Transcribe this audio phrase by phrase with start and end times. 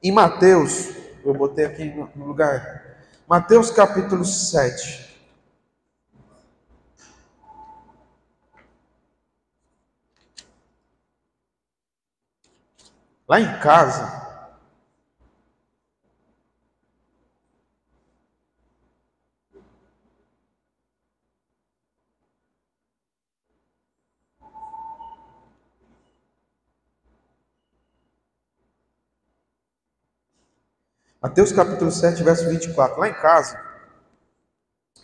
[0.00, 0.90] Em Mateus,
[1.24, 5.08] eu botei aqui no lugar, Mateus capítulo 7.
[13.28, 14.27] Lá em casa,
[31.20, 33.00] Mateus capítulo 7, verso 24.
[33.00, 33.60] Lá em casa,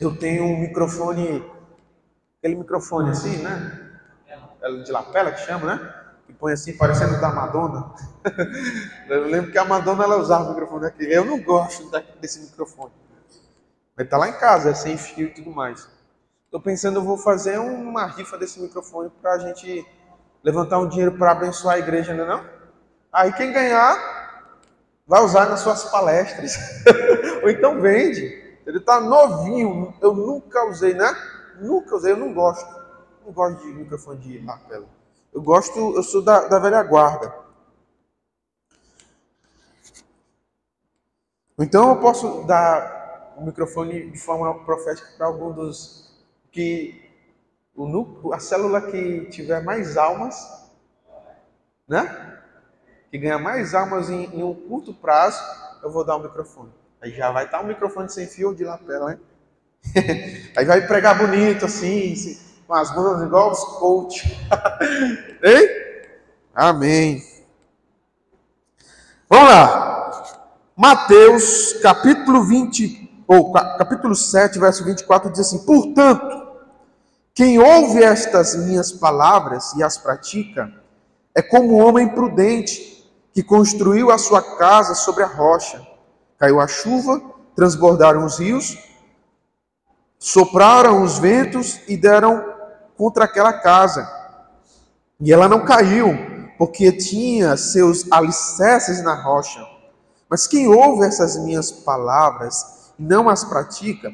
[0.01, 1.45] eu tenho um microfone,
[2.39, 3.99] aquele microfone assim, né?
[4.63, 5.95] É de lapela que chama, né?
[6.25, 7.93] Que põe assim, parecendo da Madonna.
[9.11, 11.03] eu lembro que a Madonna ela usava o microfone aqui.
[11.03, 12.93] Eu não gosto desse microfone.
[13.97, 15.89] Mas tá lá em casa, é sem fio e tudo mais.
[16.45, 19.85] Estou pensando, eu vou fazer uma rifa desse microfone para a gente
[20.45, 22.45] levantar um dinheiro para abençoar a igreja, não é não?
[23.13, 24.14] Aí quem ganhar
[25.07, 26.57] vai usar nas suas palestras.
[27.43, 28.43] Ou então vende.
[28.67, 29.95] Ele está novinho.
[30.01, 31.15] Eu nunca usei, né?
[31.61, 32.69] Nunca usei, eu não gosto.
[33.25, 34.87] Não gosto de microfone de lapela.
[35.33, 37.35] Eu gosto, eu sou da, da velha guarda.
[41.59, 46.13] Então eu posso dar o microfone de forma profética para algum dos
[46.51, 47.11] que
[47.75, 50.37] o núcleo, a célula que tiver mais almas,
[51.89, 52.34] né?
[53.15, 55.41] Que ganha mais almas em, em, um curto prazo,
[55.85, 56.73] eu vou dar um microfone.
[57.01, 59.19] Aí já vai estar um microfone sem fio de lapela, né?
[60.57, 64.21] Aí vai pregar bonito assim, assim com as mãos igual os coach.
[65.45, 65.69] Hein?
[66.53, 67.23] Amém.
[69.29, 70.65] Vamos lá.
[70.77, 76.49] Mateus, capítulo 20, ou capítulo 7, verso 24, diz assim: Portanto,
[77.33, 80.69] quem ouve estas minhas palavras e as pratica,
[81.33, 82.93] é como um homem prudente
[83.35, 85.85] que construiu a sua casa sobre a rocha.
[86.39, 87.21] Caiu a chuva,
[87.57, 88.79] transbordaram os rios,
[90.21, 92.45] sopraram os ventos e deram
[92.97, 94.09] contra aquela casa.
[95.21, 96.17] E ela não caiu,
[96.57, 99.61] porque tinha seus alicerces na rocha.
[100.31, 104.13] Mas quem ouve essas minhas palavras e não as pratica,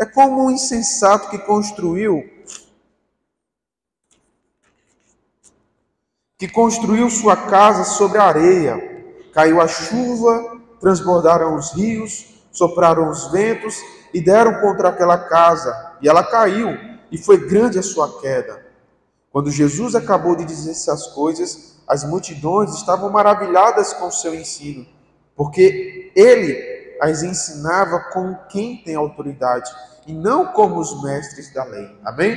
[0.00, 2.24] é como um insensato que construiu
[6.44, 9.06] que construiu sua casa sobre a areia.
[9.32, 13.74] Caiu a chuva, transbordaram os rios, sopraram os ventos
[14.12, 16.76] e deram contra aquela casa, e ela caiu,
[17.10, 18.62] e foi grande a sua queda.
[19.32, 24.86] Quando Jesus acabou de dizer essas coisas, as multidões estavam maravilhadas com o seu ensino,
[25.34, 29.70] porque ele as ensinava como quem tem autoridade,
[30.06, 31.90] e não como os mestres da lei.
[32.04, 32.36] Amém?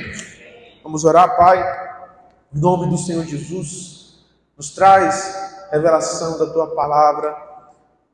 [0.82, 1.62] Vamos orar, Pai,
[2.54, 3.97] em nome do Senhor Jesus.
[4.58, 7.36] Nos traz revelação da tua palavra,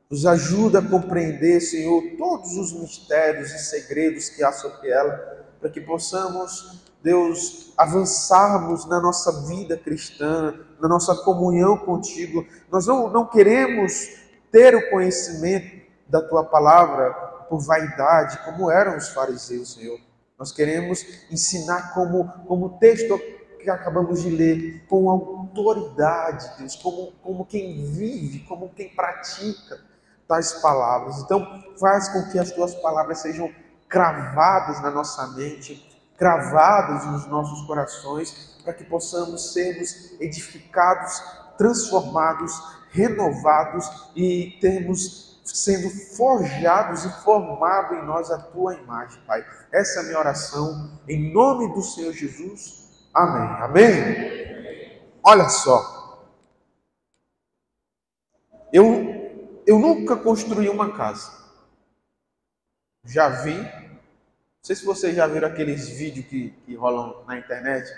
[0.07, 5.71] nos ajuda a compreender, Senhor, todos os mistérios e segredos que há sobre ela, para
[5.71, 12.45] que possamos, Deus, avançarmos na nossa vida cristã, na nossa comunhão contigo.
[12.71, 14.07] Nós não, não queremos
[14.51, 17.11] ter o conhecimento da tua palavra
[17.49, 19.99] por vaidade, como eram os fariseus, Senhor.
[20.37, 23.19] Nós queremos ensinar como, como texto
[23.65, 29.79] que acabamos de ler, com autoridade, Deus, como, como quem vive, como quem pratica
[30.27, 31.19] tais palavras.
[31.19, 33.51] Então, faz com que as tuas palavras sejam
[33.89, 35.83] cravadas na nossa mente,
[36.17, 41.21] cravadas nos nossos corações, para que possamos sermos edificados,
[41.57, 42.53] transformados,
[42.91, 49.45] renovados e termos sendo forjados e formado em nós a tua imagem, Pai.
[49.71, 52.84] Essa é a minha oração em nome do Senhor Jesus.
[53.15, 53.63] Amém.
[53.63, 55.01] Amém?
[55.23, 56.27] Olha só.
[58.73, 61.31] Eu, eu nunca construí uma casa.
[63.05, 63.55] Já vi.
[63.57, 67.89] Não sei se vocês já viram aqueles vídeos que, que rolam na internet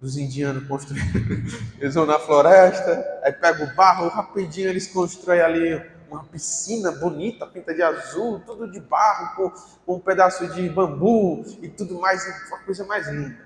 [0.00, 1.04] dos indianos construindo.
[1.78, 7.46] Eles vão na floresta, aí pegam o barro, rapidinho eles constroem ali uma piscina bonita,
[7.46, 9.50] pinta de azul, tudo de barro, com,
[9.84, 13.45] com um pedaço de bambu e tudo mais, uma coisa mais linda.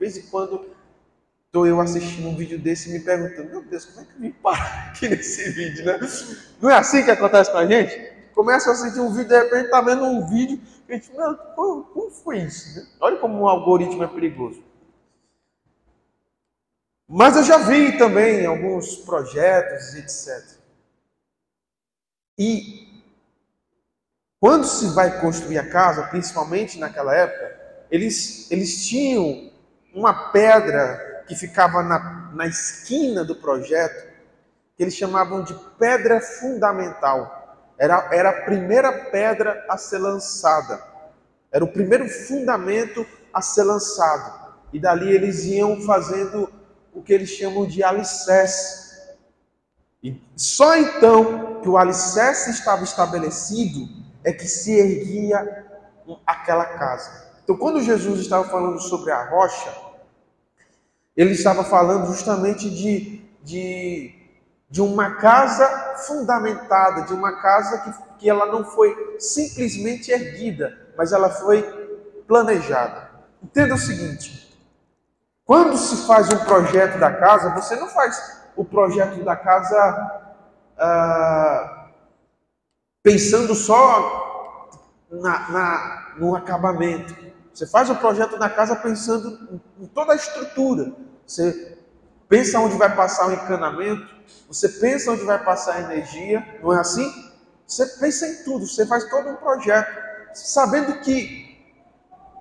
[0.00, 0.64] De vez em quando
[1.44, 4.20] estou eu assistindo um vídeo desse e me perguntando, meu Deus, como é que eu
[4.20, 6.00] vim parar aqui nesse vídeo, né?
[6.58, 8.10] Não é assim que acontece com a gente?
[8.32, 10.58] Começa a assistir um vídeo, de repente está vendo um vídeo,
[10.88, 12.80] e a gente, meu, como foi isso?
[12.80, 12.86] Né?
[12.98, 14.64] Olha como o algoritmo é perigoso.
[17.06, 20.58] Mas eu já vi também alguns projetos, etc.
[22.38, 23.02] E
[24.38, 27.60] quando se vai construir a casa, principalmente naquela época,
[27.90, 29.49] eles, eles tinham
[29.94, 34.08] uma pedra que ficava na, na esquina do projeto,
[34.76, 37.58] que eles chamavam de pedra fundamental.
[37.78, 40.82] Era, era a primeira pedra a ser lançada.
[41.52, 44.54] Era o primeiro fundamento a ser lançado.
[44.72, 46.52] E dali eles iam fazendo
[46.92, 48.90] o que eles chamam de alicerce.
[50.02, 53.86] E só então que o alicerce estava estabelecido
[54.24, 55.66] é que se erguia
[56.26, 57.30] aquela casa.
[57.42, 59.72] Então, quando Jesus estava falando sobre a rocha,
[61.20, 64.20] ele estava falando justamente de, de
[64.70, 71.12] de uma casa fundamentada, de uma casa que, que ela não foi simplesmente erguida, mas
[71.12, 71.62] ela foi
[72.28, 73.10] planejada.
[73.42, 74.56] Entenda o seguinte:
[75.44, 80.32] quando se faz um projeto da casa, você não faz o projeto da casa
[80.78, 81.88] ah,
[83.02, 84.70] pensando só
[85.10, 87.12] na, na, no acabamento.
[87.52, 90.92] Você faz o projeto da casa pensando em toda a estrutura.
[91.30, 91.78] Você
[92.28, 94.04] pensa onde vai passar o encanamento,
[94.48, 97.08] você pensa onde vai passar a energia, não é assim?
[97.64, 99.96] Você pensa em tudo, você faz todo um projeto,
[100.34, 101.56] sabendo que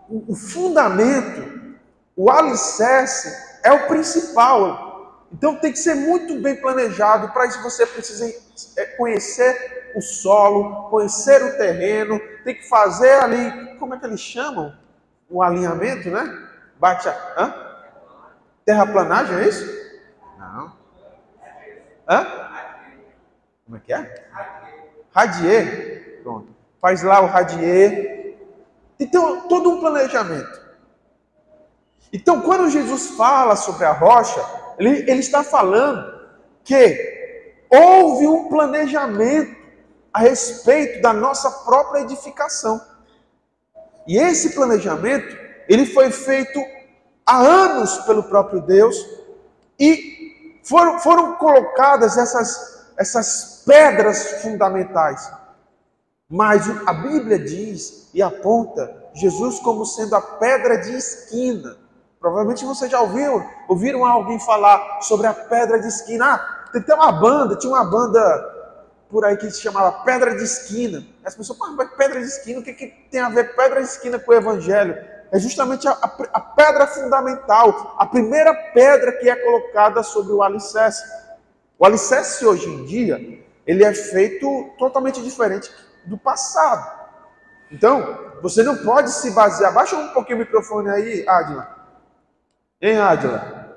[0.10, 1.78] o fundamento,
[2.16, 3.32] o alicerce
[3.64, 5.28] é o principal.
[5.32, 7.32] Então tem que ser muito bem planejado.
[7.32, 8.26] Para isso você precisa
[8.76, 14.20] é, conhecer o solo, conhecer o terreno, tem que fazer ali, como é que eles
[14.20, 14.76] chamam?
[15.30, 16.48] O alinhamento, né?
[16.80, 17.34] Bate a.
[17.38, 17.69] Hã?
[18.70, 19.66] Terraplanagem, é isso?
[20.38, 20.72] Não.
[22.08, 22.28] Hã?
[23.66, 24.30] Como é que é?
[25.12, 26.20] Radier.
[26.22, 26.56] Pronto.
[26.80, 28.38] Faz lá o radier.
[29.00, 30.62] Então, todo um planejamento.
[32.14, 34.40] Então, quando Jesus fala sobre a rocha,
[34.78, 36.30] ele, ele está falando
[36.64, 39.58] que houve um planejamento
[40.14, 42.80] a respeito da nossa própria edificação.
[44.06, 45.36] E esse planejamento,
[45.68, 46.64] ele foi feito
[47.30, 48.98] há anos pelo próprio Deus
[49.80, 55.32] e foram, foram colocadas essas, essas pedras fundamentais.
[56.28, 61.78] Mas a Bíblia diz e aponta Jesus como sendo a pedra de esquina.
[62.20, 66.34] Provavelmente você já ouviu, ouviram alguém falar sobre a pedra de esquina.
[66.34, 68.20] Ah, tem até uma banda, tinha uma banda
[69.10, 71.04] por aí que se chamava Pedra de Esquina.
[71.26, 74.20] As pessoas, mas pedra de esquina, o que, que tem a ver pedra de esquina
[74.20, 74.96] com o Evangelho?
[75.32, 81.04] É justamente a, a, pedra fundamental, a primeira pedra que é colocada sobre o alicerce.
[81.78, 85.72] O alicerce hoje em dia, ele é feito totalmente diferente
[86.06, 87.00] do passado.
[87.72, 89.74] Então, você não pode se basear.
[89.74, 91.68] Baixa um pouquinho o microfone aí, Adila.
[92.82, 93.70] Hein, Adila?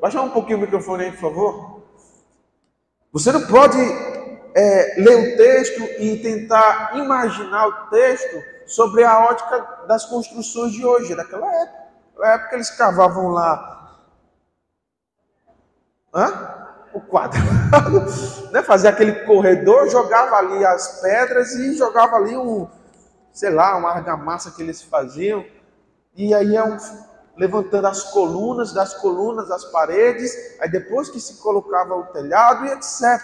[0.00, 1.82] Baixa um pouquinho o microfone aí, por favor.
[3.12, 3.78] Você não pode
[4.54, 10.86] é, ler o texto e tentar imaginar o texto sobre a ótica das construções de
[10.86, 11.78] hoje, daquela época.
[12.18, 13.78] Na época eles cavavam lá
[16.14, 16.58] Hã?
[16.92, 18.04] o quadrado,
[18.50, 18.62] né?
[18.62, 22.66] fazia aquele corredor, jogava ali as pedras e jogava ali um,
[23.32, 25.44] sei lá, uma argamassa que eles faziam,
[26.16, 26.76] e aí um,
[27.36, 32.70] levantando as colunas, das colunas as paredes, aí depois que se colocava o telhado e
[32.70, 33.20] etc.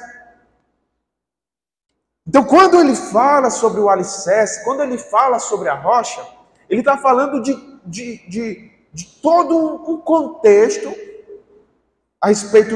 [2.27, 6.27] Então, quando ele fala sobre o alicerce, quando ele fala sobre a rocha,
[6.69, 7.55] ele está falando de,
[7.85, 9.57] de, de, de, todo
[9.91, 10.91] um contexto
[12.21, 12.75] a respeito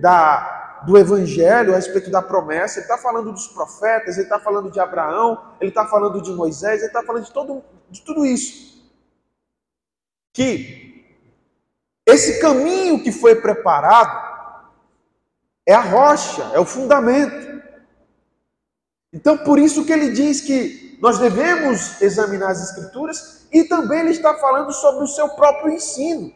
[0.00, 2.80] da, do evangelho, a respeito da promessa.
[2.80, 6.80] Ele está falando dos profetas, ele está falando de Abraão, ele está falando de Moisés,
[6.80, 8.82] ele está falando de, todo, de tudo isso.
[10.32, 10.88] Que
[12.04, 14.26] esse caminho que foi preparado
[15.64, 17.47] é a rocha, é o fundamento.
[19.18, 24.10] Então, por isso que ele diz que nós devemos examinar as Escrituras e também ele
[24.10, 26.32] está falando sobre o seu próprio ensino.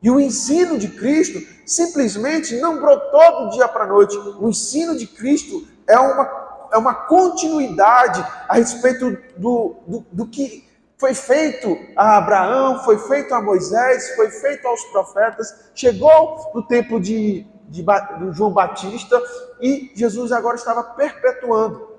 [0.00, 4.16] E o ensino de Cristo simplesmente não brotou do dia para a noite.
[4.16, 10.70] O ensino de Cristo é uma, é uma continuidade a respeito do, do, do que
[10.98, 17.00] foi feito a Abraão, foi feito a Moisés, foi feito aos profetas, chegou no tempo
[17.00, 19.20] de, de, de João Batista
[19.60, 21.89] e Jesus agora estava perpetuando.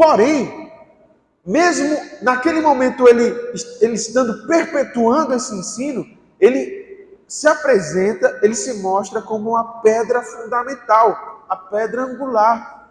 [0.00, 0.72] Porém,
[1.44, 3.36] mesmo naquele momento ele,
[3.82, 6.06] ele estando perpetuando esse ensino,
[6.40, 12.90] ele se apresenta, ele se mostra como uma pedra fundamental, a pedra angular,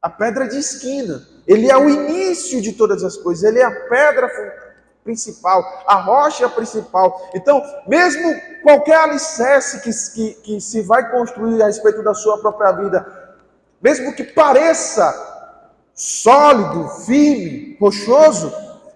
[0.00, 1.22] a pedra de esquina.
[1.46, 4.30] Ele é o início de todas as coisas, ele é a pedra
[5.04, 7.20] principal, a rocha principal.
[7.34, 12.72] Então, mesmo qualquer alicerce que, que, que se vai construir a respeito da sua própria
[12.72, 13.36] vida,
[13.82, 15.29] mesmo que pareça
[16.00, 18.50] sólido, firme, rochoso,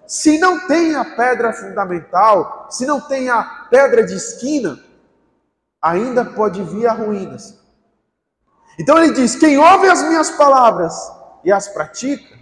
[0.07, 4.83] se não tem a pedra fundamental, se não tem a pedra de esquina,
[5.79, 7.59] ainda pode vir a ruínas.
[8.79, 10.95] Então ele diz: quem ouve as minhas palavras
[11.43, 12.39] e as pratica,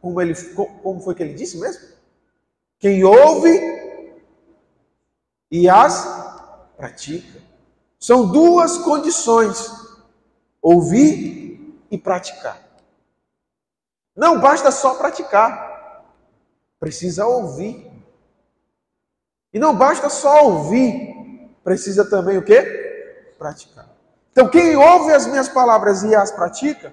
[0.00, 1.90] como, ele, como foi que ele disse mesmo?
[2.78, 3.60] Quem ouve
[5.50, 6.06] e as
[6.74, 7.38] pratica.
[7.98, 9.70] São duas condições:
[10.62, 12.69] ouvir e praticar.
[14.20, 16.04] Não basta só praticar,
[16.78, 17.90] precisa ouvir.
[19.50, 23.34] E não basta só ouvir, precisa também o quê?
[23.38, 23.88] Praticar.
[24.30, 26.92] Então, quem ouve as minhas palavras e as pratica,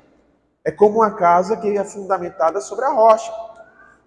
[0.63, 3.29] é como uma casa que é fundamentada sobre a rocha.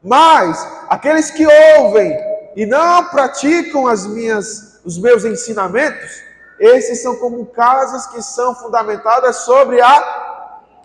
[0.03, 1.47] Mas aqueles que
[1.77, 2.17] ouvem
[2.57, 6.23] e não praticam as minhas, os meus ensinamentos,
[6.59, 10.20] esses são como casas que são fundamentadas sobre a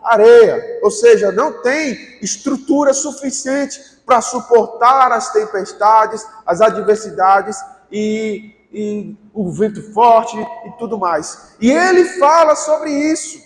[0.06, 7.58] areia, ou seja, não tem estrutura suficiente para suportar as tempestades, as adversidades
[7.92, 11.56] e, e o vento forte e tudo mais.
[11.60, 13.44] E ele fala sobre isso.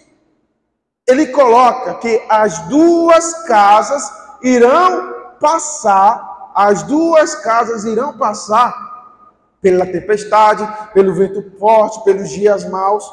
[1.08, 4.04] Ele coloca que as duas casas
[4.44, 8.90] irão passar, as duas casas irão passar
[9.62, 13.04] pela tempestade, pelo vento forte, pelos dias maus.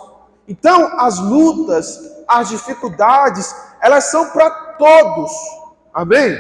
[0.47, 5.31] Então, as lutas, as dificuldades, elas são para todos.
[5.93, 6.37] Amém?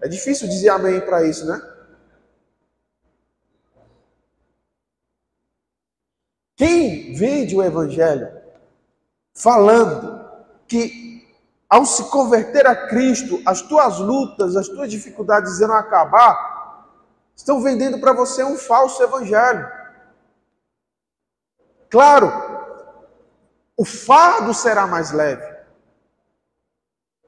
[0.00, 1.60] É difícil dizer amém para isso, né?
[6.56, 8.28] Quem vende o evangelho
[9.34, 10.26] falando
[10.66, 11.26] que
[11.68, 16.58] ao se converter a Cristo, as tuas lutas, as tuas dificuldades irão acabar,
[17.38, 19.70] Estão vendendo para você um falso evangelho.
[21.88, 22.26] Claro,
[23.78, 25.56] o fardo será mais leve.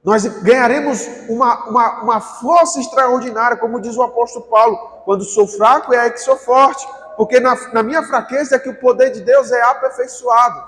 [0.02, 5.94] Nós ganharemos uma, uma, uma força extraordinária, como diz o apóstolo Paulo: quando sou fraco
[5.94, 6.84] é aí que sou forte,
[7.16, 10.60] porque na, na minha fraqueza é que o poder de Deus é aperfeiçoado.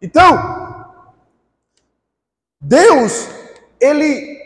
[0.00, 0.86] Então,
[2.60, 3.26] Deus,
[3.80, 4.36] Ele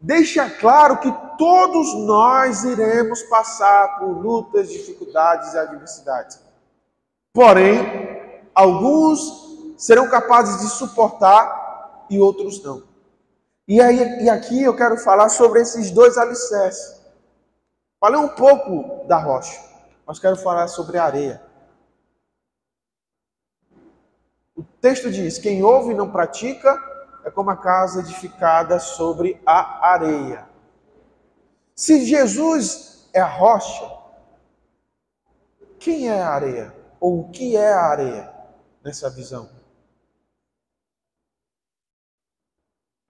[0.00, 6.40] deixa claro que todos nós iremos passar por lutas, dificuldades e adversidades.
[7.32, 9.43] Porém, alguns
[9.84, 12.84] serão capazes de suportar e outros não.
[13.68, 17.02] E, aí, e aqui eu quero falar sobre esses dois alicerces.
[18.00, 19.60] Falei um pouco da rocha,
[20.06, 21.42] mas quero falar sobre a areia.
[24.56, 26.82] O texto diz: quem ouve e não pratica
[27.22, 30.48] é como a casa edificada sobre a areia.
[31.74, 33.98] Se Jesus é a rocha,
[35.78, 36.74] quem é a areia?
[36.98, 38.32] Ou o que é a areia
[38.82, 39.53] nessa visão?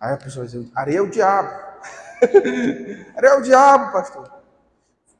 [0.05, 1.49] Aí a pessoa diz: areia é o diabo.
[3.17, 4.31] areia é o diabo, pastor.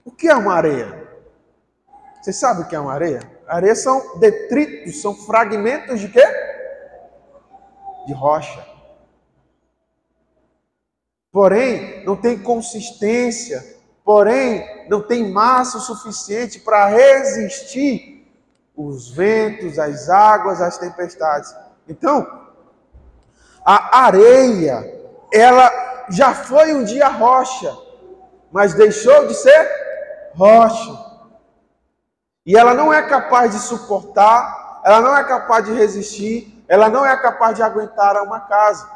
[0.05, 1.03] O que é uma areia?
[2.21, 3.21] Você sabe o que é uma areia?
[3.47, 6.25] Areia são detritos, são fragmentos de quê?
[8.07, 8.75] De rocha
[11.35, 18.25] porém não tem consistência, porém não tem massa o suficiente para resistir
[18.77, 21.53] os ventos, as águas, as tempestades.
[21.89, 22.44] Então,
[23.65, 24.85] a areia,
[25.33, 25.71] ela
[26.11, 27.77] já foi um dia rocha,
[28.53, 29.71] mas deixou de ser
[30.37, 31.05] rocha.
[32.45, 37.07] E ela não é capaz de suportar, ela não é capaz de resistir, ela não
[37.07, 38.87] é capaz de aguentar uma casa.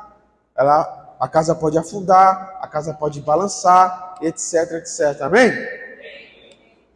[0.54, 5.22] Ela a casa pode afundar, a casa pode balançar, etc, etc.
[5.22, 5.52] Amém?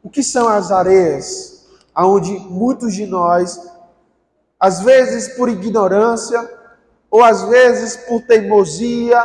[0.03, 1.67] O que são as areias?
[1.97, 3.61] Onde muitos de nós,
[4.59, 6.41] às vezes por ignorância,
[7.13, 9.23] ou às vezes por teimosia,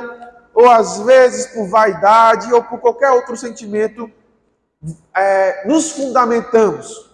[0.53, 4.11] ou às vezes por vaidade, ou por qualquer outro sentimento,
[5.15, 7.09] é, nos fundamentamos.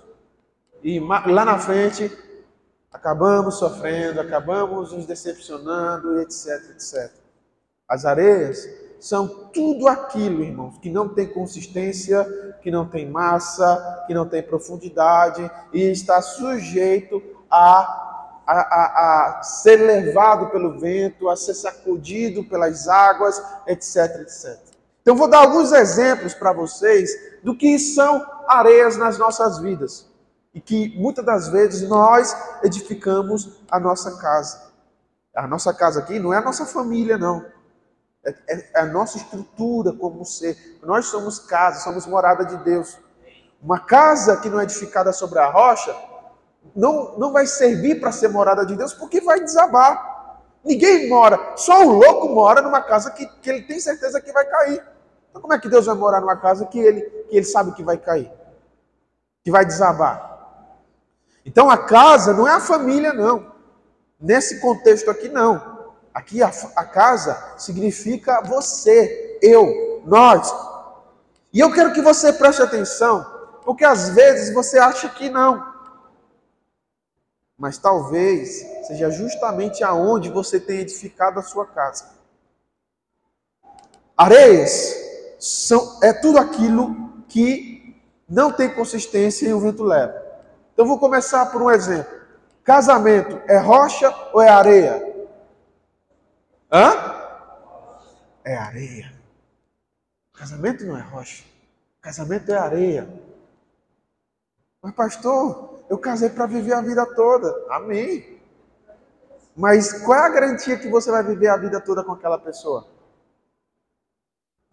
[0.83, 2.11] E lá na frente,
[2.91, 7.11] acabamos sofrendo, acabamos nos decepcionando, etc, etc.
[7.87, 8.67] As areias
[8.99, 12.25] são tudo aquilo, irmãos, que não tem consistência,
[12.63, 18.12] que não tem massa, que não tem profundidade e está sujeito a,
[18.45, 24.59] a, a, a ser levado pelo vento, a ser sacudido pelas águas, etc, etc.
[25.01, 27.11] Então, vou dar alguns exemplos para vocês
[27.43, 30.07] do que são areias nas nossas vidas
[30.53, 34.71] e que muitas das vezes nós edificamos a nossa casa.
[35.35, 37.43] A nossa casa aqui não é a nossa família, não.
[38.23, 40.79] É, é, é, a nossa estrutura como ser.
[40.83, 42.97] Nós somos casa, somos morada de Deus.
[43.61, 45.93] Uma casa que não é edificada sobre a rocha
[46.75, 50.41] não, não vai servir para ser morada de Deus porque vai desabar.
[50.63, 54.45] Ninguém mora, só o louco mora numa casa que, que ele tem certeza que vai
[54.45, 54.83] cair.
[55.29, 57.83] Então, como é que Deus vai morar numa casa que ele, que ele sabe que
[57.83, 58.31] vai cair?
[59.43, 60.31] Que vai desabar?
[61.45, 63.51] Então, a casa não é a família, não.
[64.19, 65.91] Nesse contexto aqui, não.
[66.13, 70.53] Aqui a, a casa significa você, eu, nós.
[71.51, 73.25] E eu quero que você preste atenção,
[73.65, 75.72] porque às vezes você acha que não.
[77.57, 82.09] Mas talvez seja justamente aonde você tem edificado a sua casa.
[84.17, 84.95] Areias
[85.39, 87.95] são, é tudo aquilo que
[88.27, 90.21] não tem consistência e o vento leva.
[90.73, 92.21] Então vou começar por um exemplo.
[92.63, 95.27] Casamento é rocha ou é areia?
[96.71, 97.13] Hã?
[98.43, 99.13] É areia.
[100.33, 101.43] Casamento não é rocha.
[102.01, 103.07] Casamento é areia.
[104.81, 107.53] Mas, pastor, eu casei para viver a vida toda.
[107.69, 108.41] Amém.
[109.55, 112.87] Mas qual é a garantia que você vai viver a vida toda com aquela pessoa?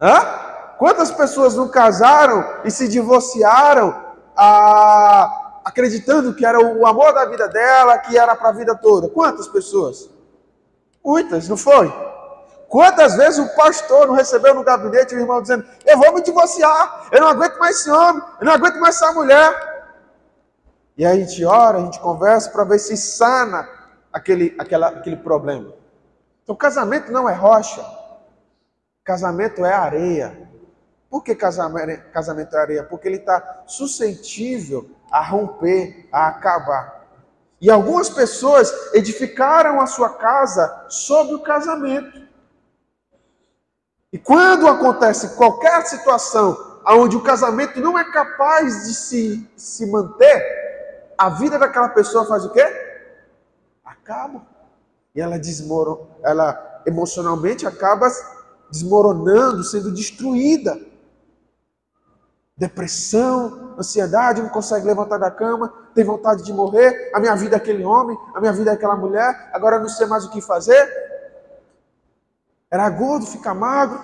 [0.01, 0.75] Hã?
[0.79, 3.95] Quantas pessoas não casaram e se divorciaram
[4.35, 9.07] ah, acreditando que era o amor da vida dela, que era para a vida toda?
[9.07, 10.09] Quantas pessoas?
[11.05, 11.93] Muitas, não foi?
[12.67, 17.07] Quantas vezes o pastor não recebeu no gabinete o irmão dizendo: Eu vou me divorciar,
[17.11, 19.70] eu não aguento mais esse homem, eu não aguento mais essa mulher.
[21.01, 23.67] E aí a gente ora, a gente conversa para ver se sana
[24.13, 25.73] aquele, aquela, aquele problema.
[26.43, 27.83] Então, casamento não é rocha,
[29.03, 30.47] casamento é areia.
[31.09, 32.83] Por que casamento, casamento é areia?
[32.83, 37.07] Porque ele está suscetível a romper, a acabar.
[37.59, 42.21] E algumas pessoas edificaram a sua casa sobre o casamento.
[44.13, 50.60] E quando acontece qualquer situação onde o casamento não é capaz de se, se manter,
[51.21, 52.65] a vida daquela pessoa faz o quê?
[53.85, 54.41] Acaba.
[55.13, 58.07] E ela desmorona, ela emocionalmente acaba
[58.71, 60.79] desmoronando, sendo destruída.
[62.57, 67.11] Depressão, ansiedade, não consegue levantar da cama, tem vontade de morrer.
[67.13, 70.07] A minha vida é aquele homem, a minha vida é aquela mulher, agora não sei
[70.07, 70.89] mais o que fazer.
[72.71, 74.03] Era gordo, fica magro,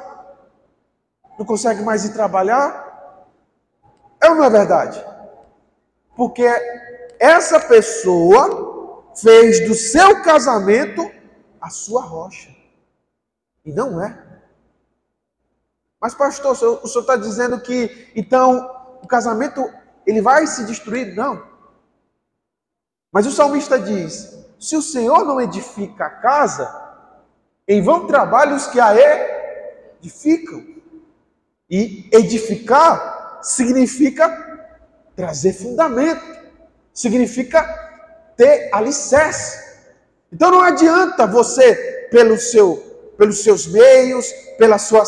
[1.39, 3.25] não consegue mais ir trabalhar.
[4.21, 5.03] É ou não é verdade?
[6.15, 6.47] Porque
[7.19, 11.09] essa pessoa fez do seu casamento
[11.59, 12.55] a sua rocha.
[13.65, 14.25] E não é.
[15.99, 16.55] Mas, pastor, o
[16.87, 18.69] senhor está dizendo que então
[19.01, 19.61] o casamento
[20.05, 21.15] ele vai se destruir?
[21.15, 21.43] Não.
[23.11, 26.87] Mas o salmista diz: se o Senhor não edifica a casa,
[27.67, 28.95] em vão trabalham os que a
[29.99, 30.77] edificam.
[31.69, 34.69] E edificar significa
[35.15, 36.36] trazer fundamento
[36.97, 37.61] significa
[38.35, 39.77] ter alicerce.
[40.33, 42.75] Então não adianta você, pelo seu,
[43.15, 45.05] pelos seus meios, pela sua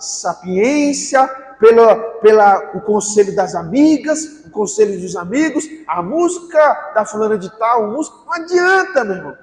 [0.00, 1.28] sapiência,
[1.60, 7.56] pela, pela, o conselho das amigas, o conselho dos amigos, a música da fulana de
[7.56, 9.38] tal, música, não adianta, meu irmão.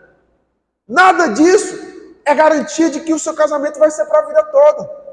[0.86, 1.80] Nada disso
[2.26, 5.06] é garantia de que o seu casamento vai ser para a vida toda.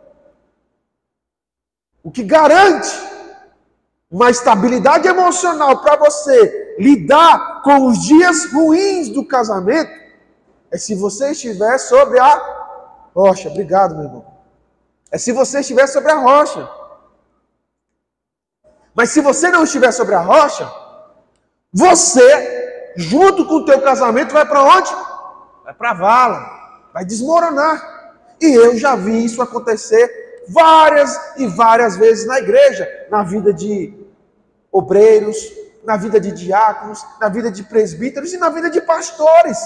[2.03, 3.12] O que garante
[4.13, 9.91] uma estabilidade emocional para você lidar com os dias ruins do casamento
[10.71, 13.49] é se você estiver sobre a rocha.
[13.49, 14.27] Obrigado, meu irmão.
[15.11, 16.69] É se você estiver sobre a rocha.
[18.95, 20.71] Mas se você não estiver sobre a rocha,
[21.73, 24.91] você, junto com o teu casamento, vai para onde?
[25.65, 28.13] Vai para a vala, vai desmoronar.
[28.39, 34.02] E eu já vi isso acontecer várias e várias vezes na igreja, na vida de
[34.73, 35.37] obreiros,
[35.85, 39.59] na vida de diáconos, na vida de presbíteros e na vida de pastores,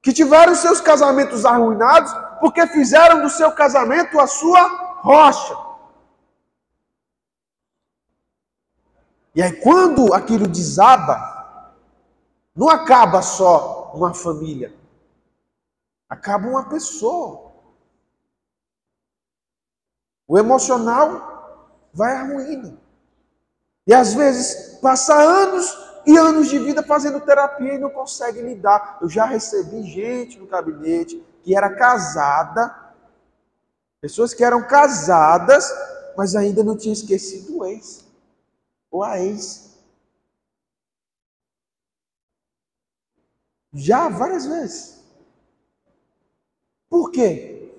[0.00, 4.62] que tiveram seus casamentos arruinados porque fizeram do seu casamento a sua
[5.00, 5.56] rocha.
[9.34, 11.72] E aí, quando aquilo desaba,
[12.54, 14.72] não acaba só uma família,
[16.08, 17.52] acaba uma pessoa.
[20.28, 22.83] O emocional vai arruindo.
[23.86, 25.66] E às vezes passa anos
[26.06, 28.98] e anos de vida fazendo terapia e não consegue lidar.
[29.00, 32.74] Eu já recebi gente no gabinete que era casada,
[34.00, 35.70] pessoas que eram casadas,
[36.16, 38.04] mas ainda não tinham esquecido o ex
[38.90, 39.74] ou a ex.
[43.72, 45.04] Já várias vezes.
[46.88, 47.72] Por quê?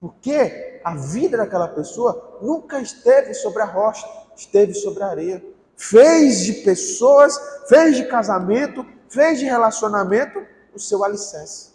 [0.00, 5.44] Porque a vida daquela pessoa nunca esteve sobre a rocha, esteve sobre a areia.
[5.76, 7.36] Fez de pessoas,
[7.68, 11.72] fez de casamento, fez de relacionamento o seu alicerce.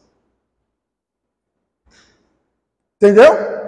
[2.96, 3.60] Entendeu?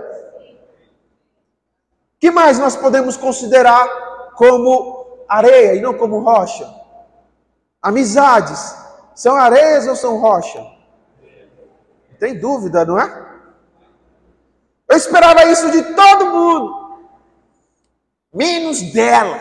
[2.21, 3.87] que mais nós podemos considerar
[4.35, 6.71] como areia e não como rocha?
[7.81, 8.75] Amizades.
[9.15, 10.63] são areias ou são rocha?
[12.19, 13.31] Tem dúvida, não é?
[14.87, 16.80] Eu esperava isso de todo mundo,
[18.33, 19.39] menos dela,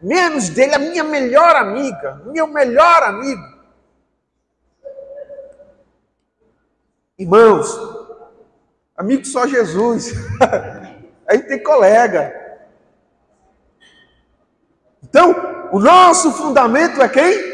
[0.00, 3.52] menos dele, a minha melhor amiga, meu melhor amigo.
[7.18, 7.68] Irmãos,
[8.96, 10.12] amigo só Jesus,
[11.28, 12.40] aí tem colega.
[15.02, 17.52] Então, o nosso fundamento é quem?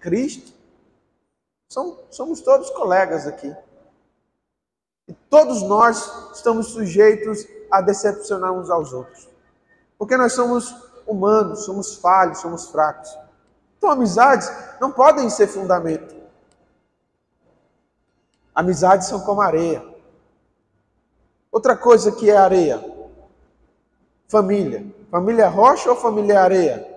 [0.00, 0.56] Cristo.
[2.10, 3.54] Somos todos colegas aqui.
[5.06, 9.28] E todos nós estamos sujeitos a decepcionar uns aos outros.
[9.98, 10.74] Porque nós somos
[11.06, 13.08] humanos, somos falhos, somos fracos.
[13.78, 16.14] Então, amizades não podem ser fundamento.
[18.54, 19.84] Amizades são como areia.
[21.52, 22.82] Outra coisa que é areia:
[24.28, 24.86] família.
[25.10, 26.96] Família é rocha ou família é areia?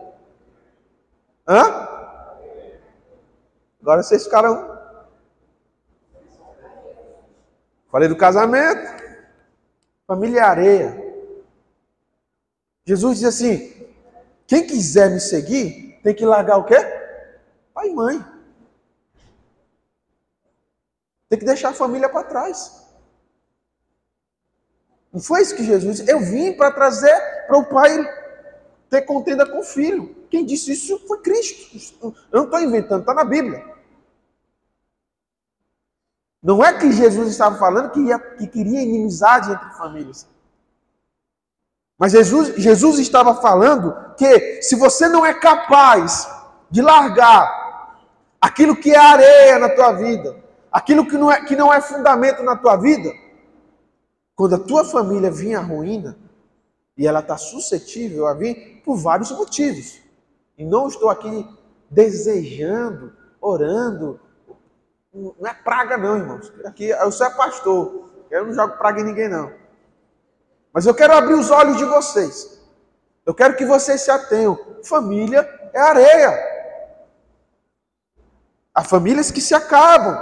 [1.47, 1.88] Hã?
[3.81, 4.79] Agora vocês ficaram
[7.91, 9.03] Falei do casamento.
[10.05, 11.09] Família é areia.
[12.89, 13.71] Jesus diz assim:
[14.47, 16.75] quem quiser me seguir, tem que largar o quê?
[17.71, 18.25] Pai e mãe.
[21.30, 22.84] Tem que deixar a família para trás.
[25.13, 26.12] Não foi isso que Jesus disse.
[26.12, 27.95] Eu vim para trazer para o pai
[28.89, 30.25] ter contenda com o filho.
[30.28, 32.15] Quem disse isso foi Cristo.
[32.32, 33.63] Eu não estou inventando, está na Bíblia.
[36.41, 40.28] Não é que Jesus estava falando que, ia, que queria inimizade entre famílias.
[41.99, 46.27] Mas Jesus, Jesus estava falando que se você não é capaz
[46.71, 47.97] de largar
[48.39, 50.38] aquilo que é areia na tua vida,
[50.71, 53.12] aquilo que não é, que não é fundamento na tua vida,
[54.33, 56.17] quando a tua família vir à ruína,
[56.97, 59.99] e ela está suscetível a vir por vários motivos.
[60.57, 61.47] E não estou aqui
[61.89, 64.19] desejando, orando,
[65.13, 66.51] não é praga, não, irmãos.
[66.65, 68.09] Aqui eu sou pastor.
[68.29, 69.51] Eu não jogo praga em ninguém, não.
[70.73, 72.60] Mas eu quero abrir os olhos de vocês.
[73.25, 74.58] Eu quero que vocês se atenham.
[74.84, 75.41] Família
[75.73, 76.49] é areia.
[78.73, 80.17] Há famílias que se acabam.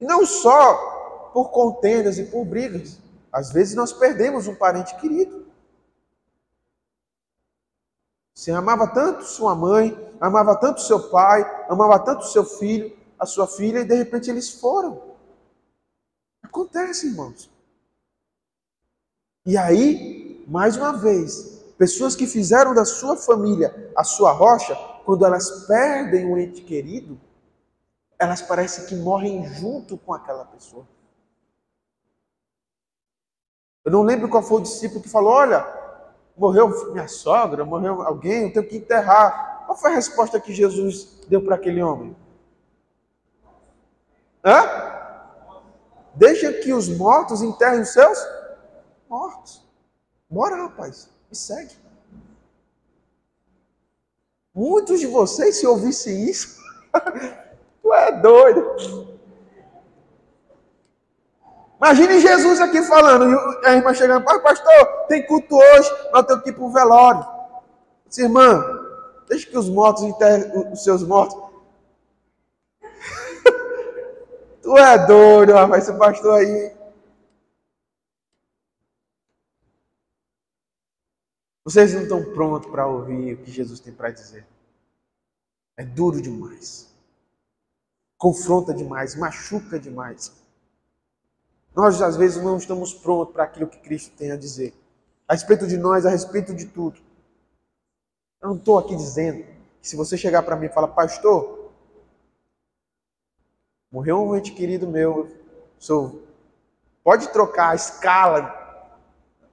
[0.00, 2.98] E não só por contendas e por brigas.
[3.32, 5.46] Às vezes nós perdemos um parente querido.
[8.34, 13.48] Você amava tanto sua mãe, amava tanto seu pai, amava tanto seu filho, a sua
[13.48, 15.17] filha, e de repente eles foram.
[16.48, 17.50] Acontece, irmãos.
[19.44, 25.24] E aí, mais uma vez, pessoas que fizeram da sua família a sua rocha, quando
[25.26, 27.20] elas perdem um ente querido,
[28.18, 30.86] elas parecem que morrem junto com aquela pessoa.
[33.84, 35.66] Eu não lembro qual foi o discípulo que falou: Olha,
[36.36, 39.64] morreu minha sogra, morreu alguém, eu tenho que enterrar.
[39.66, 42.16] Qual foi a resposta que Jesus deu para aquele homem?
[44.42, 44.87] Hã?
[46.18, 48.18] Deixa que os mortos enterrem os seus
[49.08, 49.64] mortos.
[50.28, 51.76] Bora, rapaz, me segue.
[54.52, 56.58] Muitos de vocês, se ouvissem isso,
[57.80, 59.16] tu é doido.
[61.76, 63.30] Imagine Jesus aqui falando,
[63.62, 67.24] e a irmã chegando, pastor, tem culto hoje, nós temos que ir para o velório.
[68.08, 68.60] Disse, irmã,
[69.28, 71.47] deixa que os mortos enterrem os seus mortos.
[74.68, 76.76] Tu é doido, rapaz, esse pastor aí.
[81.64, 84.46] Vocês não estão prontos para ouvir o que Jesus tem para dizer.
[85.74, 86.94] É duro demais.
[88.18, 90.32] Confronta demais, machuca demais.
[91.74, 94.74] Nós, às vezes, não estamos prontos para aquilo que Cristo tem a dizer.
[95.26, 97.00] A respeito de nós, a respeito de tudo.
[98.42, 99.44] Eu não estou aqui dizendo
[99.80, 101.57] que se você chegar para mim e falar, pastor,
[103.90, 105.28] morreu um ente querido meu,
[105.78, 106.22] sou,
[107.02, 108.54] pode trocar a escala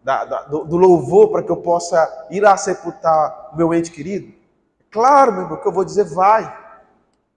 [0.04, 3.90] da, da, do, do, louvor para que eu possa ir a sepultar o meu ente
[3.92, 4.34] querido?
[4.92, 6.64] Claro, meu irmão, que eu vou dizer, vai.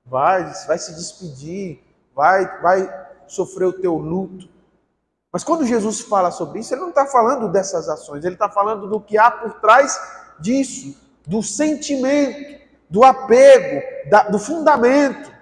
[0.05, 1.83] Vai, vai se despedir,
[2.15, 4.49] vai, vai sofrer o teu luto.
[5.33, 8.89] Mas quando Jesus fala sobre isso, ele não está falando dessas ações, ele está falando
[8.89, 10.01] do que há por trás
[10.41, 15.38] disso, do sentimento, do apego, da, do fundamento.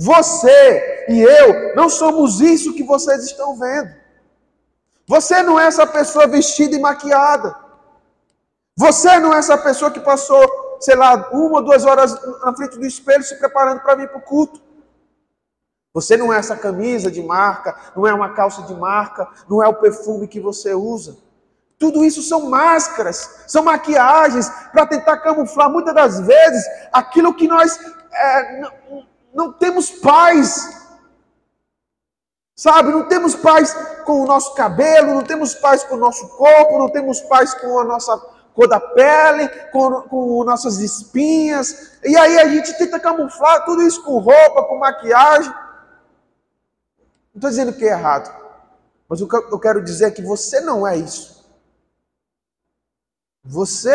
[0.00, 3.92] Você e eu não somos isso que vocês estão vendo.
[5.08, 7.56] Você não é essa pessoa vestida e maquiada.
[8.76, 12.78] Você não é essa pessoa que passou, sei lá, uma ou duas horas na frente
[12.78, 14.60] do espelho se preparando para vir para o culto.
[15.92, 19.66] Você não é essa camisa de marca, não é uma calça de marca, não é
[19.66, 21.16] o perfume que você usa.
[21.76, 27.80] Tudo isso são máscaras, são maquiagens para tentar camuflar muitas das vezes aquilo que nós
[28.12, 28.62] é,
[29.32, 30.76] não temos paz.
[32.54, 33.72] Sabe, não temos paz
[34.04, 37.78] com o nosso cabelo, não temos paz com o nosso corpo, não temos paz com
[37.78, 38.18] a nossa
[38.52, 41.98] cor da pele, com, com nossas espinhas.
[42.02, 45.52] E aí a gente tenta camuflar tudo isso com roupa, com maquiagem.
[47.32, 48.34] Não estou dizendo que é errado,
[49.08, 51.46] mas o que eu quero dizer é que você não é isso.
[53.44, 53.94] Você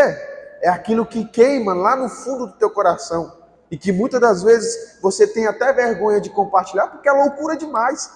[0.62, 3.43] é aquilo que queima lá no fundo do teu coração
[3.74, 8.08] e que muitas das vezes você tem até vergonha de compartilhar porque é loucura demais.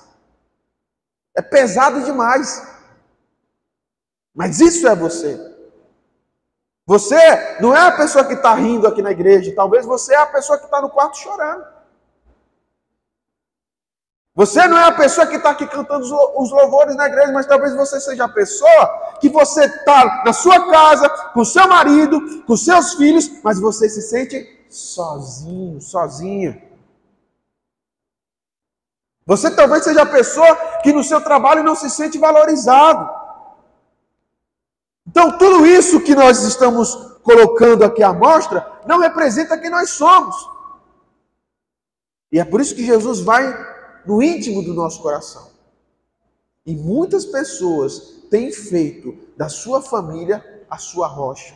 [1.36, 2.62] É pesado demais.
[4.36, 5.36] Mas isso é você.
[6.86, 7.18] Você
[7.60, 10.60] não é a pessoa que está rindo aqui na igreja, talvez você é a pessoa
[10.60, 11.66] que está no quarto chorando.
[14.36, 17.74] Você não é a pessoa que está aqui cantando os louvores na igreja, mas talvez
[17.74, 22.94] você seja a pessoa que você está na sua casa, com seu marido, com seus
[22.94, 26.64] filhos, mas você se sente sozinho, sozinha.
[29.26, 33.10] Você talvez seja a pessoa que no seu trabalho não se sente valorizado.
[35.06, 40.36] Então, tudo isso que nós estamos colocando aqui à mostra não representa quem nós somos.
[42.32, 43.44] E é por isso que Jesus vai
[44.06, 45.50] no íntimo do nosso coração.
[46.66, 48.00] E muitas pessoas
[48.30, 51.56] têm feito da sua família a sua rocha.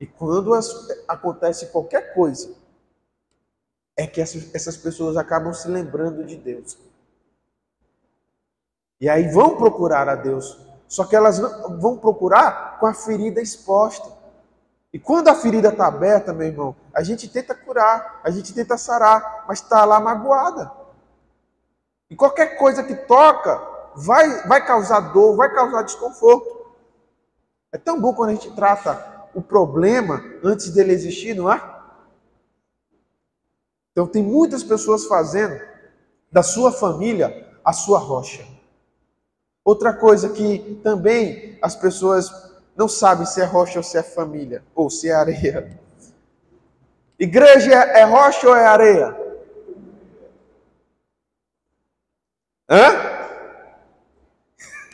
[0.00, 0.68] E quando as,
[1.08, 2.54] acontece qualquer coisa,
[3.96, 6.76] é que essas, essas pessoas acabam se lembrando de Deus.
[9.00, 10.58] E aí vão procurar a Deus.
[10.86, 14.14] Só que elas vão procurar com a ferida exposta.
[14.92, 18.78] E quando a ferida está aberta, meu irmão, a gente tenta curar, a gente tenta
[18.78, 20.70] sarar, mas está lá magoada.
[22.08, 23.60] E qualquer coisa que toca
[23.96, 26.66] vai, vai causar dor, vai causar desconforto.
[27.72, 31.60] É tão bom quando a gente trata o problema antes dele existir, não é?
[33.92, 35.60] Então tem muitas pessoas fazendo
[36.32, 38.46] da sua família a sua rocha.
[39.62, 42.30] Outra coisa que também as pessoas
[42.74, 45.78] não sabem se é rocha ou se é família, ou se é areia.
[47.18, 49.14] Igreja é rocha ou é areia?
[52.70, 52.86] Hã?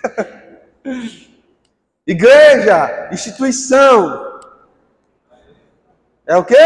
[2.04, 4.31] Igreja, instituição.
[6.26, 6.56] É o quê?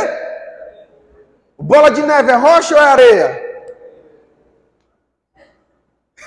[1.58, 3.46] Bola de neve é rocha ou é areia?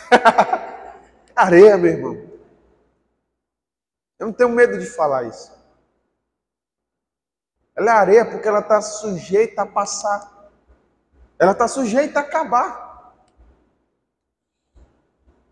[1.36, 2.30] Areia, meu irmão.
[4.18, 5.58] Eu não tenho medo de falar isso.
[7.76, 10.50] Ela é areia porque ela está sujeita a passar.
[11.38, 13.14] Ela está sujeita a acabar.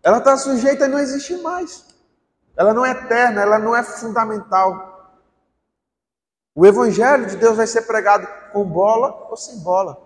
[0.02, 1.86] Ela está sujeita a não existir mais.
[2.54, 4.87] Ela não é eterna, ela não é fundamental.
[6.58, 9.96] O Evangelho de Deus vai ser pregado com bola ou sem bola.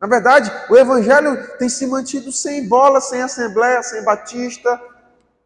[0.00, 4.80] Na verdade, o Evangelho tem se mantido sem bola, sem assembleia, sem batista,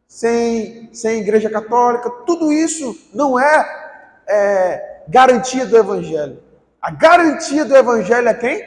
[0.07, 6.41] sem, sem igreja católica, tudo isso não é, é garantia do Evangelho.
[6.81, 8.63] A garantia do Evangelho é quem?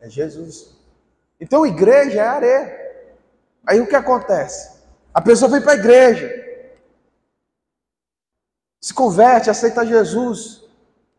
[0.00, 0.76] É Jesus.
[1.40, 3.02] Então, igreja é areia.
[3.66, 4.76] Aí o que acontece?
[5.12, 6.45] A pessoa vem para a igreja,
[8.86, 10.62] se converte, aceita Jesus,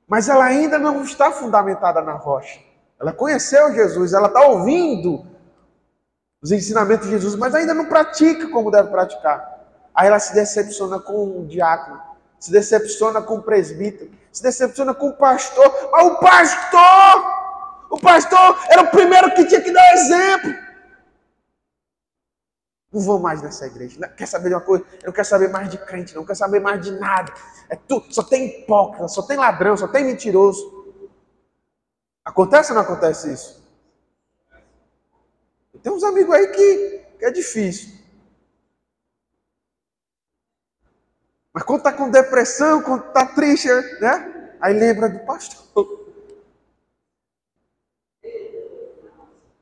[0.07, 2.61] mas ela ainda não está fundamentada na rocha.
[2.97, 5.27] Ela conheceu Jesus, ela está ouvindo
[6.41, 9.65] os ensinamentos de Jesus, mas ainda não pratica como deve praticar.
[9.93, 12.01] Aí ela se decepciona com o diácono,
[12.39, 15.69] se decepciona com o presbítero, se decepciona com o pastor.
[15.91, 17.25] Mas o pastor,
[17.89, 20.66] o pastor era o primeiro que tinha que dar exemplo.
[22.91, 24.07] Não vou mais nessa igreja.
[24.09, 24.85] Quer saber de uma coisa?
[25.01, 27.33] Eu não quero saber mais de crente, não quero saber mais de nada.
[27.69, 30.77] É tudo, só tem hipócrita, só tem ladrão, só tem mentiroso.
[32.23, 33.65] Acontece ou não acontece isso?
[35.81, 37.97] Tem uns amigos aí que, que é difícil.
[41.53, 43.67] Mas quando está com depressão, quando está triste,
[44.01, 44.55] né?
[44.59, 46.13] Aí lembra do pastor.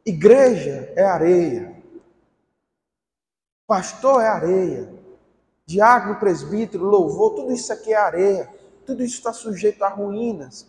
[0.06, 1.75] Igreja é areia.
[3.68, 4.94] Pastor é areia.
[5.66, 8.54] Diácono, presbítero, louvor, tudo isso aqui é areia.
[8.86, 10.68] Tudo isso está sujeito a ruínas.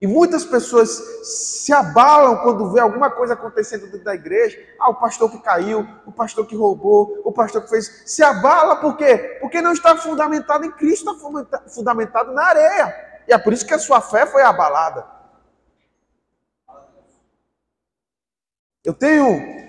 [0.00, 0.90] E muitas pessoas
[1.24, 4.56] se abalam quando vê alguma coisa acontecendo dentro da igreja.
[4.78, 8.04] Ah, o pastor que caiu, o pastor que roubou, o pastor que fez.
[8.06, 9.38] Se abala por quê?
[9.40, 13.24] Porque não está fundamentado em Cristo, está fundamentado na areia.
[13.26, 15.04] E é por isso que a sua fé foi abalada.
[18.84, 19.67] Eu tenho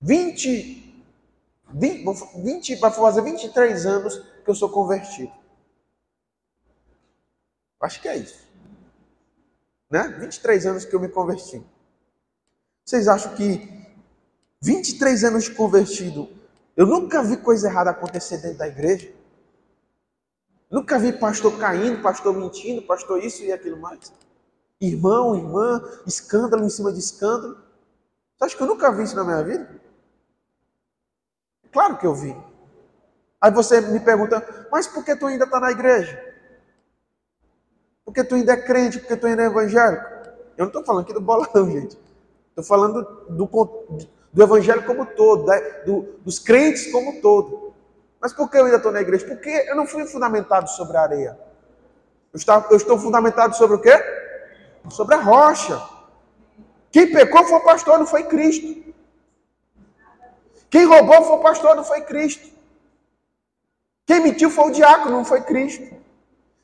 [0.00, 1.04] 20,
[1.72, 2.04] 20,
[2.42, 5.32] 20 vai fazer 23 anos que eu sou convertido.
[7.80, 8.46] Acho que é isso.
[9.90, 10.08] Né?
[10.20, 11.62] 23 anos que eu me converti.
[12.84, 13.86] Vocês acham que
[14.60, 16.28] 23 anos de convertido,
[16.76, 19.12] eu nunca vi coisa errada acontecer dentro da igreja?
[20.70, 24.12] Nunca vi pastor caindo, pastor mentindo, pastor isso e aquilo mais.
[24.80, 27.56] Irmão, irmã, escândalo em cima de escândalo.
[28.36, 29.80] Você acha que eu nunca vi isso na minha vida?
[31.76, 32.34] Claro que eu vi.
[33.38, 36.18] Aí você me pergunta, mas por que tu ainda está na igreja?
[38.02, 40.02] Porque tu ainda é crente, porque tu ainda é evangélico.
[40.56, 41.98] Eu não estou falando aqui do bolão, gente.
[42.48, 43.46] Estou falando do,
[44.32, 45.44] do evangelho como todo,
[45.84, 47.74] do, dos crentes como todo.
[48.22, 49.26] Mas por que eu ainda estou na igreja?
[49.26, 51.38] Porque eu não fui fundamentado sobre a areia.
[52.32, 54.02] Eu, está, eu estou fundamentado sobre o quê?
[54.88, 55.78] Sobre a rocha.
[56.90, 58.85] Quem pecou foi o pastor, não foi Cristo.
[60.70, 62.48] Quem roubou foi o pastor, não foi Cristo.
[64.06, 65.94] Quem mentiu foi o diácono, não foi Cristo.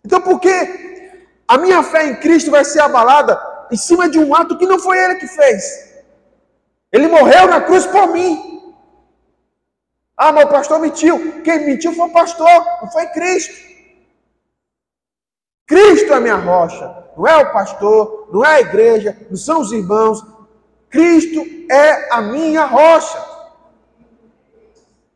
[0.04, 1.12] Então por que
[1.46, 4.78] a minha fé em Cristo vai ser abalada em cima de um ato que não
[4.78, 5.92] foi ele que fez?
[6.90, 8.74] Ele morreu na cruz por mim.
[10.16, 11.42] Ah, mas o pastor mentiu.
[11.42, 13.72] Quem mentiu foi o pastor, não foi Cristo.
[15.66, 19.72] Cristo é minha rocha, não é o pastor, não é a igreja, não são os
[19.72, 20.22] irmãos.
[20.90, 23.31] Cristo é a minha rocha.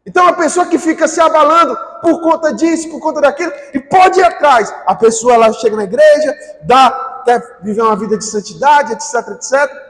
[0.06, 4.20] Então a pessoa que fica se abalando por conta disso, por conta daquilo, e pode
[4.20, 4.72] ir atrás.
[4.86, 9.86] A pessoa ela chega na igreja, dá, quer viver uma vida de santidade, etc, etc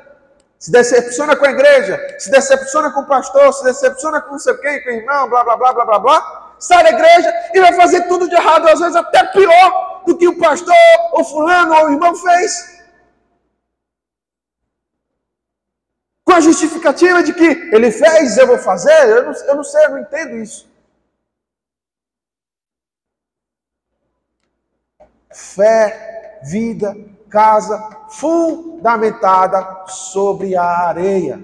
[0.59, 4.55] se decepciona com a igreja, se decepciona com o pastor, se decepciona com não sei
[4.55, 7.73] quem, com o irmão, blá, blá, blá, blá, blá, blá, sai da igreja e vai
[7.75, 10.75] fazer tudo de errado, às vezes até pior do que o pastor,
[11.13, 12.76] ou fulano, ou o irmão fez.
[16.37, 19.87] Com a justificativa de que ele fez, eu vou fazer, eu não, eu não sei,
[19.87, 20.69] eu não entendo isso.
[25.33, 26.95] Fé, vida,
[27.31, 27.79] casa
[28.11, 31.43] fundamentada sobre a areia.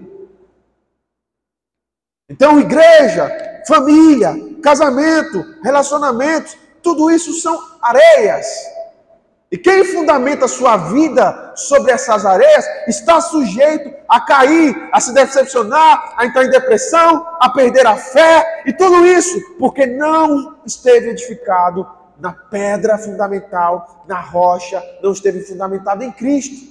[2.28, 3.31] Então, igreja,
[3.66, 8.46] família, casamento, relacionamentos, tudo isso são areias.
[9.50, 16.12] E quem fundamenta sua vida sobre essas areias está sujeito a cair, a se decepcionar,
[16.18, 21.88] a entrar em depressão, a perder a fé e tudo isso porque não esteve edificado
[22.18, 26.70] na pedra fundamental, na rocha, não esteve fundamentado em Cristo.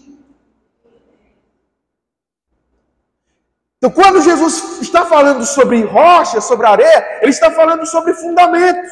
[3.80, 8.92] Então, quando Jesus está falando sobre rocha, sobre areia, ele está falando sobre fundamentos.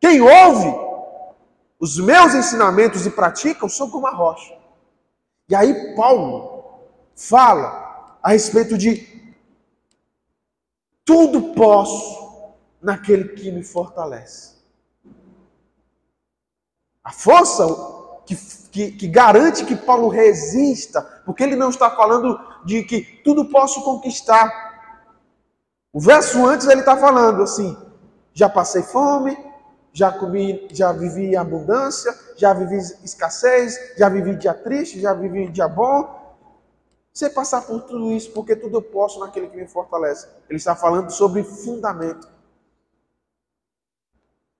[0.00, 0.74] Quem ouve
[1.78, 4.52] os meus ensinamentos e praticam são como a rocha.
[5.48, 6.53] E aí Paulo
[7.16, 9.14] fala a respeito de
[11.04, 14.54] tudo posso naquele que me fortalece.
[17.02, 17.66] A força
[18.26, 18.36] que,
[18.70, 23.82] que, que, garante que Paulo resista, porque ele não está falando de que tudo posso
[23.82, 24.50] conquistar.
[25.92, 27.76] O verso antes ele está falando assim:
[28.32, 29.36] já passei fome,
[29.92, 35.68] já comi, já vivi abundância, já vivi escassez, já vivi dia triste, já vivi dia
[35.68, 36.23] bom.
[37.14, 40.26] Você passar por tudo isso, porque tudo eu posso naquele que me fortalece.
[40.50, 42.28] Ele está falando sobre fundamento.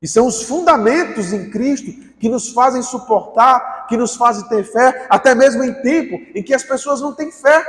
[0.01, 1.91] E são os fundamentos em Cristo
[2.21, 6.55] que nos fazem suportar, que nos fazem ter fé, até mesmo em tempo em que
[6.55, 7.65] as pessoas não têm fé.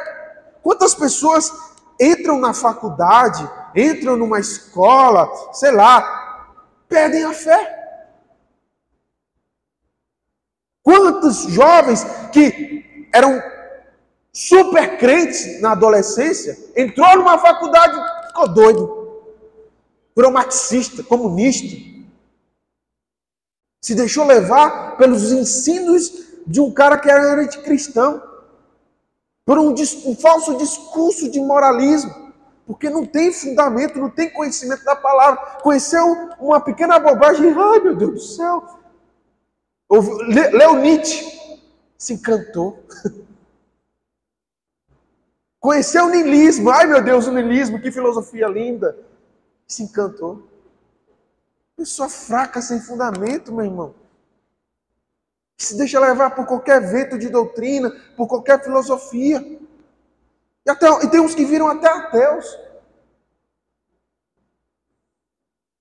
[0.62, 1.52] Quantas pessoas
[2.00, 6.54] entram na faculdade, entram numa escola, sei lá,
[6.88, 7.74] perdem a fé?
[10.84, 13.41] Quantos jovens que eram
[14.36, 19.24] super crentes na adolescência, entrou numa faculdade, ficou doido,
[20.13, 21.74] virou marxista, comunista,
[23.82, 28.21] se deixou levar pelos ensinos de um cara que era anticristão,
[29.45, 32.33] por um, um falso discurso de moralismo,
[32.67, 35.62] porque não tem fundamento, não tem conhecimento da palavra.
[35.62, 36.04] Conheceu
[36.40, 38.79] uma pequena bobagem, ai meu Deus do céu.
[40.52, 41.23] Leu Nietzsche,
[41.98, 42.83] se encantou.
[45.65, 48.95] Conheceu o niilismo, ai meu Deus, o niilismo, que filosofia linda.
[49.65, 50.47] Se encantou.
[51.75, 53.95] Pessoa fraca, sem fundamento, meu irmão.
[55.57, 59.41] Que se deixa levar por qualquer vento de doutrina, por qualquer filosofia.
[60.63, 62.45] E, até, e tem uns que viram até ateus.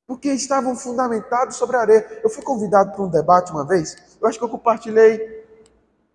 [0.06, 2.20] Porque estavam fundamentados sobre a areia.
[2.24, 3.98] Eu fui convidado para um debate uma vez.
[4.18, 5.46] Eu acho que eu compartilhei.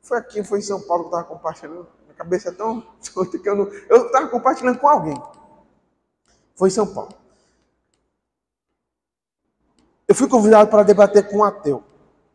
[0.02, 1.99] Foi aqui, foi em São Paulo que eu estava compartilhando.
[2.20, 2.82] Cabeça é tão
[3.42, 3.72] que eu não.
[3.88, 5.20] Eu estava compartilhando com alguém.
[6.54, 7.14] Foi em São Paulo.
[10.06, 11.82] Eu fui convidado para debater com um ateu.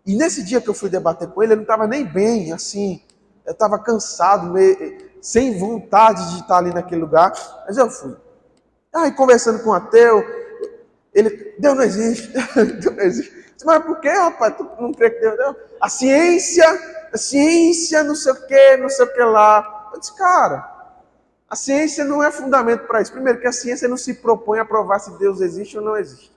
[0.07, 3.03] E nesse dia que eu fui debater com ele, ele não estava nem bem, assim.
[3.45, 7.32] Eu estava cansado, meio, sem vontade de estar ali naquele lugar.
[7.66, 8.16] Mas eu fui.
[8.91, 10.24] Aí conversando com o ateu,
[11.12, 12.28] ele, Deus não existe,
[12.80, 13.45] Deus não existe.
[13.62, 14.57] Mas por que, rapaz?
[14.57, 15.55] Tu não crê que Deus não?
[15.78, 16.64] A ciência,
[17.15, 19.91] a ciência, não sei o que, não sei o que lá.
[19.95, 20.69] Eu disse, cara,
[21.49, 23.12] a ciência não é fundamento para isso.
[23.12, 26.35] Primeiro, que a ciência não se propõe a provar se Deus existe ou não existe.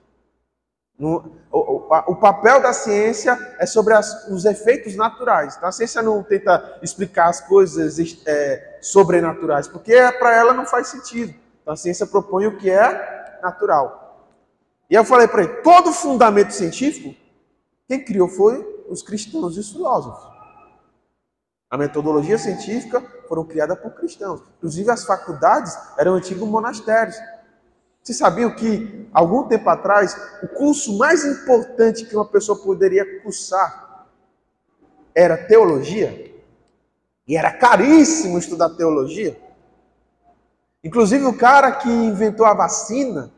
[0.96, 5.56] No, o, o, o, papel da ciência é sobre as, os efeitos naturais.
[5.56, 10.88] Então, a ciência não tenta explicar as coisas é, sobrenaturais, porque para ela não faz
[10.88, 11.34] sentido.
[11.60, 14.28] Então, a ciência propõe o que é natural.
[14.88, 17.14] E eu falei para ele: todo fundamento científico,
[17.88, 20.37] quem criou foi os cristãos e os filósofos.
[21.70, 24.40] A metodologia científica foram criadas por cristãos.
[24.56, 27.16] Inclusive, as faculdades eram antigos monastérios.
[28.02, 34.06] Vocês sabiam que, algum tempo atrás, o curso mais importante que uma pessoa poderia cursar
[35.14, 36.26] era teologia?
[37.26, 39.38] E era caríssimo estudar teologia.
[40.82, 43.30] Inclusive, o cara que inventou a vacina,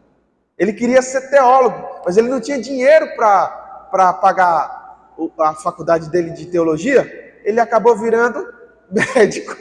[0.57, 6.47] ele queria ser teólogo, mas ele não tinha dinheiro para pagar a faculdade dele de
[6.47, 7.30] teologia.
[7.45, 8.53] Ele acabou virando
[8.91, 9.57] médico.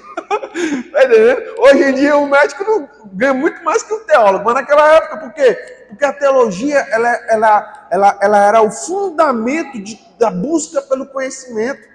[0.92, 4.88] Tá Hoje em dia o médico não ganha muito mais que o teólogo, mas naquela
[4.94, 5.56] época, por quê?
[5.88, 11.88] Porque a teologia ela, ela, ela, ela era o fundamento de, da busca pelo conhecimento.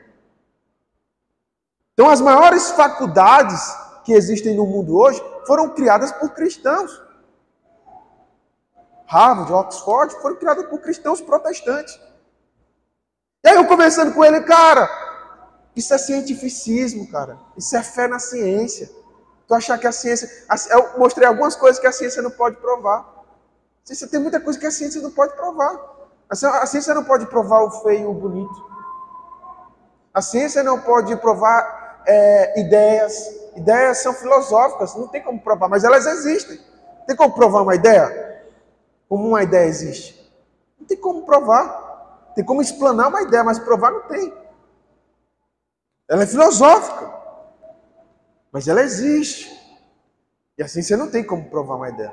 [1.92, 3.60] Então as maiores faculdades
[4.04, 7.02] que existem no mundo hoje foram criadas por cristãos.
[9.06, 12.00] Harvard, Oxford foram criadas por cristãos protestantes.
[13.44, 14.88] E aí eu conversando com ele, cara,
[15.76, 17.38] isso é cientificismo, cara.
[17.56, 18.90] Isso é fé na ciência.
[19.46, 20.28] Tu achar que a ciência.
[20.70, 23.12] Eu mostrei algumas coisas que a ciência não pode provar.
[23.84, 25.78] Ciência, tem muita coisa que a ciência não pode provar.
[26.30, 28.74] A ciência não pode provar o feio e o bonito.
[30.12, 33.12] A ciência não pode provar é, ideias.
[33.56, 36.58] Ideias são filosóficas, não tem como provar, mas elas existem.
[37.06, 38.42] Tem como provar uma ideia?
[39.08, 40.32] Como uma ideia existe?
[40.78, 42.32] Não tem como provar.
[42.34, 44.32] Tem como explanar uma ideia, mas provar não tem.
[46.08, 47.12] Ela é filosófica.
[48.52, 49.50] Mas ela existe.
[50.56, 52.12] E a ciência não tem como provar uma ideia.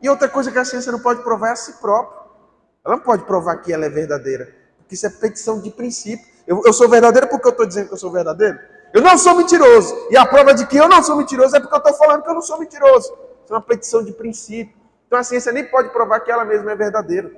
[0.00, 2.22] E outra coisa que a ciência não pode provar é a si própria.
[2.84, 4.54] Ela não pode provar que ela é verdadeira.
[4.78, 6.24] Porque isso é petição de princípio.
[6.46, 8.58] Eu, eu sou verdadeiro porque eu estou dizendo que eu sou verdadeiro?
[8.92, 10.08] Eu não sou mentiroso.
[10.10, 12.28] E a prova de que eu não sou mentiroso é porque eu estou falando que
[12.28, 13.12] eu não sou mentiroso.
[13.44, 14.76] Isso é uma petição de princípio.
[15.06, 17.30] Então a ciência nem pode provar que ela mesma é verdadeira.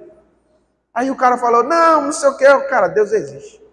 [0.93, 2.45] Aí o cara falou: não, não sei o que.
[2.69, 3.64] Cara, Deus existe.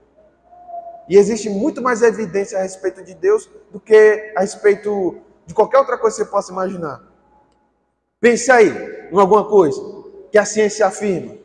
[1.12, 5.80] E existe muito mais evidência a respeito de Deus do que a respeito de qualquer
[5.80, 7.04] outra coisa que você possa imaginar.
[8.22, 9.78] Pense aí em alguma coisa
[10.32, 11.36] que a ciência afirma.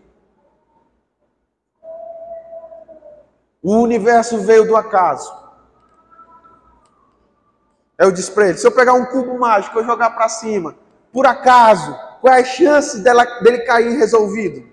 [3.61, 5.35] O universo veio do acaso.
[8.15, 10.77] Disse para ele: se eu pegar um cubo mágico e jogar para cima,
[11.13, 14.65] por acaso, qual é a chance dela, dele cair resolvido?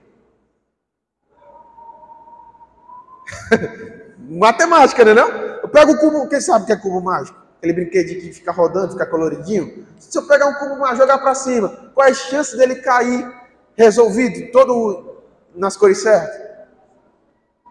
[4.23, 5.27] Matemática, né não?
[5.27, 7.37] Eu pego o cubo, quem sabe o que é cubo mágico?
[7.57, 9.85] Aquele brinquedinho que fica rodando, fica coloridinho.
[9.99, 12.75] Se eu pegar um cubo mágico e jogar para cima, qual é a chance dele
[12.75, 13.29] cair
[13.75, 16.41] resolvido, todo nas cores certas?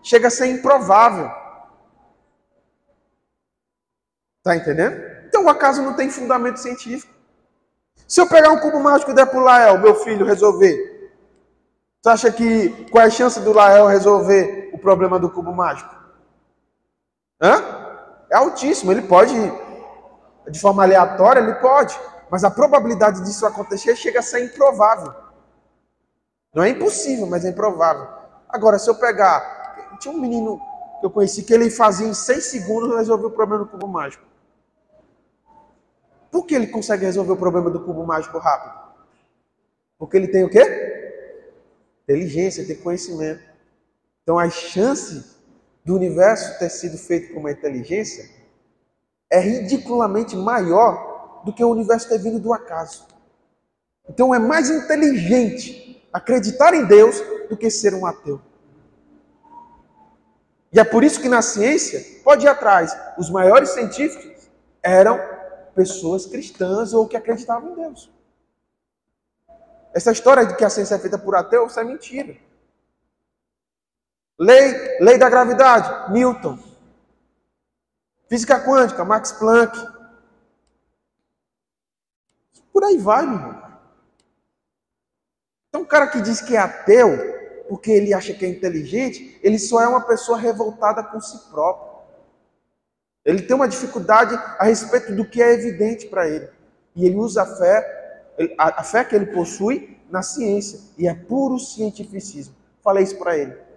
[0.02, 1.30] Chega a ser improvável.
[4.42, 5.00] Tá entendendo?
[5.28, 7.12] Então o acaso não tem fundamento científico.
[8.06, 11.12] Se eu pegar um cubo mágico e der para o Lael, meu filho, resolver,
[12.02, 16.01] você acha que qual é a chance do Lael resolver o problema do cubo mágico?
[17.42, 17.60] Hã?
[18.30, 18.92] É altíssimo.
[18.92, 19.34] Ele pode,
[20.48, 21.98] de forma aleatória, ele pode.
[22.30, 25.12] Mas a probabilidade disso acontecer chega a ser improvável.
[26.54, 28.06] Não é impossível, mas é improvável.
[28.48, 29.60] Agora, se eu pegar.
[29.98, 30.60] Tinha um menino
[31.00, 34.24] que eu conheci que ele fazia em seis segundos resolver o problema do cubo mágico.
[36.30, 38.72] Por que ele consegue resolver o problema do cubo mágico rápido?
[39.98, 40.64] Porque ele tem o quê?
[42.04, 43.42] Inteligência, tem conhecimento.
[44.22, 45.41] Então as chances
[45.84, 48.28] do universo ter sido feito por uma inteligência
[49.30, 53.06] é ridiculamente maior do que o universo ter vindo do acaso.
[54.08, 58.40] Então é mais inteligente acreditar em Deus do que ser um ateu.
[60.72, 64.50] E é por isso que na ciência, pode ir atrás, os maiores científicos
[64.82, 65.20] eram
[65.74, 68.10] pessoas cristãs ou que acreditavam em Deus.
[69.94, 72.36] Essa história de que a ciência é feita por ateus é mentira.
[74.42, 76.58] Lei, lei da gravidade, Newton.
[78.28, 79.78] Física quântica, Max Planck.
[82.72, 83.62] Por aí vai, meu irmão.
[85.68, 87.16] Então, um cara que diz que é ateu,
[87.68, 92.02] porque ele acha que é inteligente, ele só é uma pessoa revoltada com si próprio.
[93.24, 96.50] Ele tem uma dificuldade a respeito do que é evidente para ele.
[96.96, 98.24] E ele usa a fé,
[98.58, 100.80] a fé que ele possui na ciência.
[100.98, 102.56] E é puro cientificismo.
[102.82, 103.71] Falei isso para ele.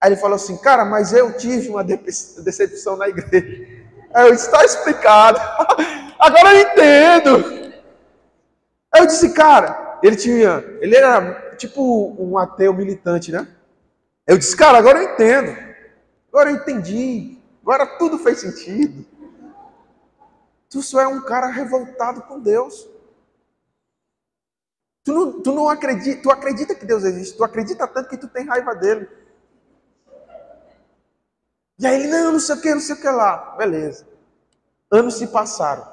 [0.00, 3.68] Aí ele falou assim, cara, mas eu tive uma decepção na igreja.
[4.14, 5.38] Aí eu disse, está explicado.
[6.18, 7.72] Agora eu entendo.
[8.92, 13.46] Aí eu disse, cara, ele tinha, ele era tipo um ateu militante, né?
[14.26, 15.56] Eu disse, cara, agora eu entendo.
[16.28, 17.38] Agora eu entendi.
[17.62, 19.04] Agora tudo fez sentido.
[20.68, 22.88] Tu só é um cara revoltado com Deus.
[25.04, 28.28] Tu não, tu não acredita, tu acredita que Deus existe, tu acredita tanto que tu
[28.28, 29.08] tem raiva dele.
[31.80, 33.56] E aí ele, não, não sei o que, não sei o que lá.
[33.56, 34.06] Beleza.
[34.90, 35.90] Anos se passaram.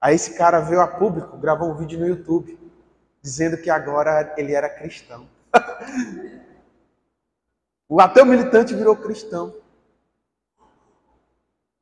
[0.00, 2.56] Aí esse cara veio a público, gravou um vídeo no YouTube
[3.20, 5.28] dizendo que agora ele era cristão.
[7.88, 9.52] o ateu militante virou cristão.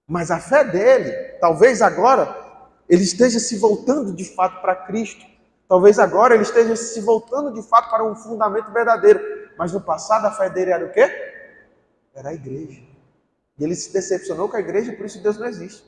[0.06, 2.34] Mas a fé dele, talvez agora,
[2.88, 5.22] ele esteja se voltando de fato para Cristo.
[5.68, 9.20] Talvez agora ele esteja se voltando de fato para um fundamento verdadeiro.
[9.58, 11.34] Mas no passado a fé dele era o quê?
[12.14, 12.85] Era a igreja.
[13.58, 15.84] E ele se decepcionou com a igreja, por isso Deus não existe.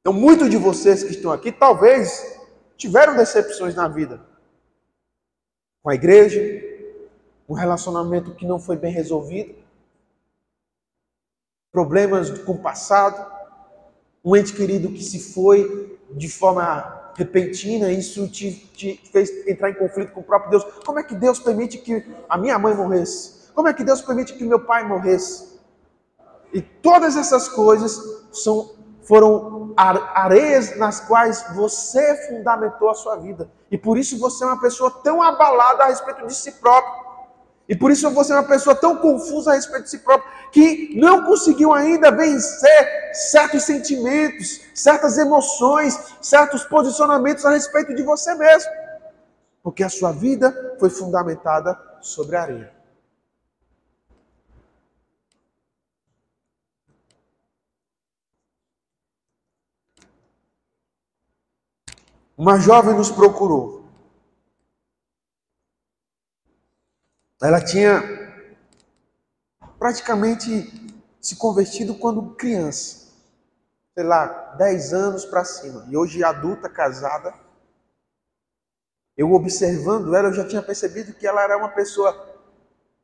[0.00, 2.38] Então, muitos de vocês que estão aqui, talvez
[2.76, 4.20] tiveram decepções na vida
[5.82, 6.40] com a igreja,
[7.48, 9.54] um relacionamento que não foi bem resolvido,
[11.70, 13.30] problemas com o passado,
[14.24, 19.74] um ente querido que se foi de forma repentina, isso te, te, fez entrar em
[19.74, 20.64] conflito com o próprio Deus.
[20.84, 23.41] Como é que Deus permite que a minha mãe morresse?
[23.54, 25.60] Como é que Deus permite que meu pai morresse?
[26.52, 28.00] E todas essas coisas
[28.32, 33.50] são foram areias nas quais você fundamentou a sua vida.
[33.70, 37.02] E por isso você é uma pessoa tão abalada a respeito de si próprio.
[37.68, 40.94] E por isso você é uma pessoa tão confusa a respeito de si próprio, que
[40.96, 48.70] não conseguiu ainda vencer certos sentimentos, certas emoções, certos posicionamentos a respeito de você mesmo.
[49.62, 52.81] Porque a sua vida foi fundamentada sobre a areia.
[62.36, 63.84] Uma jovem nos procurou.
[67.40, 68.00] Ela tinha
[69.78, 70.70] praticamente
[71.20, 73.12] se convertido quando criança,
[73.94, 77.34] sei lá, 10 anos para cima, e hoje adulta, casada.
[79.16, 82.12] Eu observando ela, eu já tinha percebido que ela era uma pessoa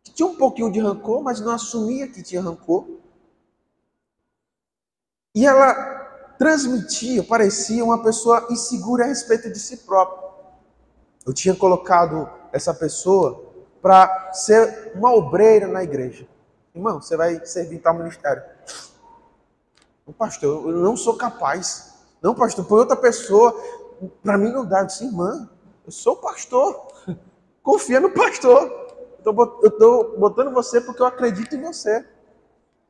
[0.03, 2.89] que tinha um pouquinho de rancor, mas não assumia que tinha rancor.
[5.35, 6.08] E ela
[6.39, 10.29] transmitia, parecia uma pessoa insegura a respeito de si próprio.
[11.27, 13.45] Eu tinha colocado essa pessoa
[13.83, 16.27] para ser uma obreira na igreja.
[16.75, 18.43] Irmão, você vai servir tal ministério.
[20.07, 21.95] Não, pastor, eu não sou capaz.
[22.23, 23.55] Não, pastor, põe outra pessoa.
[24.23, 24.81] Para mim não dá.
[24.81, 25.51] Eu disse, irmã,
[25.85, 26.87] eu sou pastor.
[27.63, 28.87] Confia no pastor.
[29.25, 32.07] Eu estou botando você porque eu acredito em você.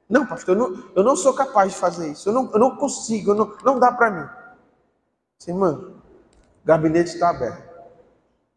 [0.08, 2.28] Não, pastor, eu não, eu não sou capaz de fazer isso.
[2.28, 4.28] Eu não, eu não consigo, eu não, não dá para mim.
[5.38, 6.02] Sim, mano,
[6.62, 7.68] o gabinete está aberto.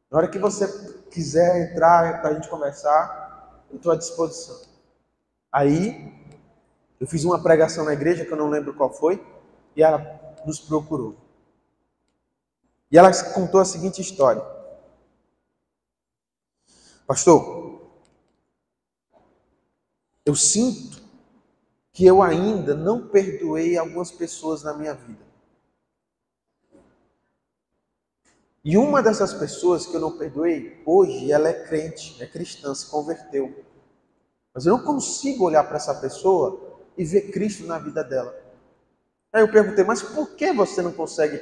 [0.10, 0.68] Na hora que você
[1.12, 4.62] quiser entrar para a gente conversar, eu estou à disposição.
[5.52, 6.14] Aí,
[6.99, 9.26] eu fiz uma pregação na igreja, que eu não lembro qual foi,
[9.76, 11.16] e ela nos procurou.
[12.89, 14.43] E ela contou a seguinte história.
[17.06, 17.82] Pastor,
[20.26, 21.01] eu sinto
[21.94, 25.32] que eu ainda não perdoei algumas pessoas na minha vida.
[28.64, 32.86] E uma dessas pessoas que eu não perdoei, hoje ela é crente, é cristã, se
[32.89, 33.66] converteu.
[34.54, 38.36] Mas eu não consigo olhar para essa pessoa e ver Cristo na vida dela.
[39.34, 41.42] Aí eu perguntei, mas por que você não consegue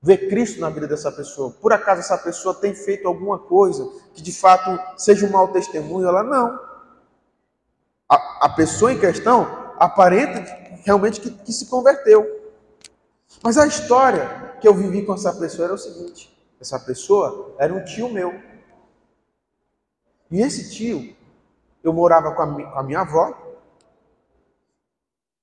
[0.00, 1.50] ver Cristo na vida dessa pessoa?
[1.50, 3.84] Por acaso essa pessoa tem feito alguma coisa
[4.14, 6.08] que de fato seja um mau testemunho?
[6.08, 6.71] Ela não
[8.12, 10.40] a, a pessoa em questão aparenta
[10.84, 12.52] realmente que, que se converteu.
[13.42, 17.72] Mas a história que eu vivi com essa pessoa era o seguinte: essa pessoa era
[17.72, 18.38] um tio meu.
[20.30, 21.16] E esse tio,
[21.82, 23.34] eu morava com a, com a minha avó.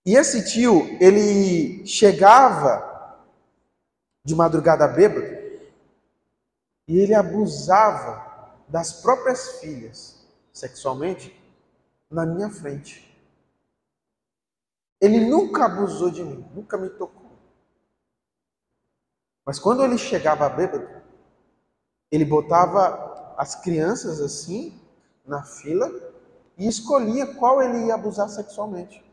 [0.06, 3.18] E esse tio, ele chegava
[4.24, 5.40] de madrugada bêbado
[6.88, 11.36] e ele abusava das próprias filhas sexualmente
[12.10, 13.06] na minha frente.
[15.00, 17.30] Ele nunca abusou de mim, nunca me tocou.
[19.46, 20.88] Mas quando ele chegava bêbado,
[22.12, 24.80] ele botava as crianças assim
[25.26, 25.90] na fila
[26.58, 29.04] e escolhia qual ele ia abusar sexualmente.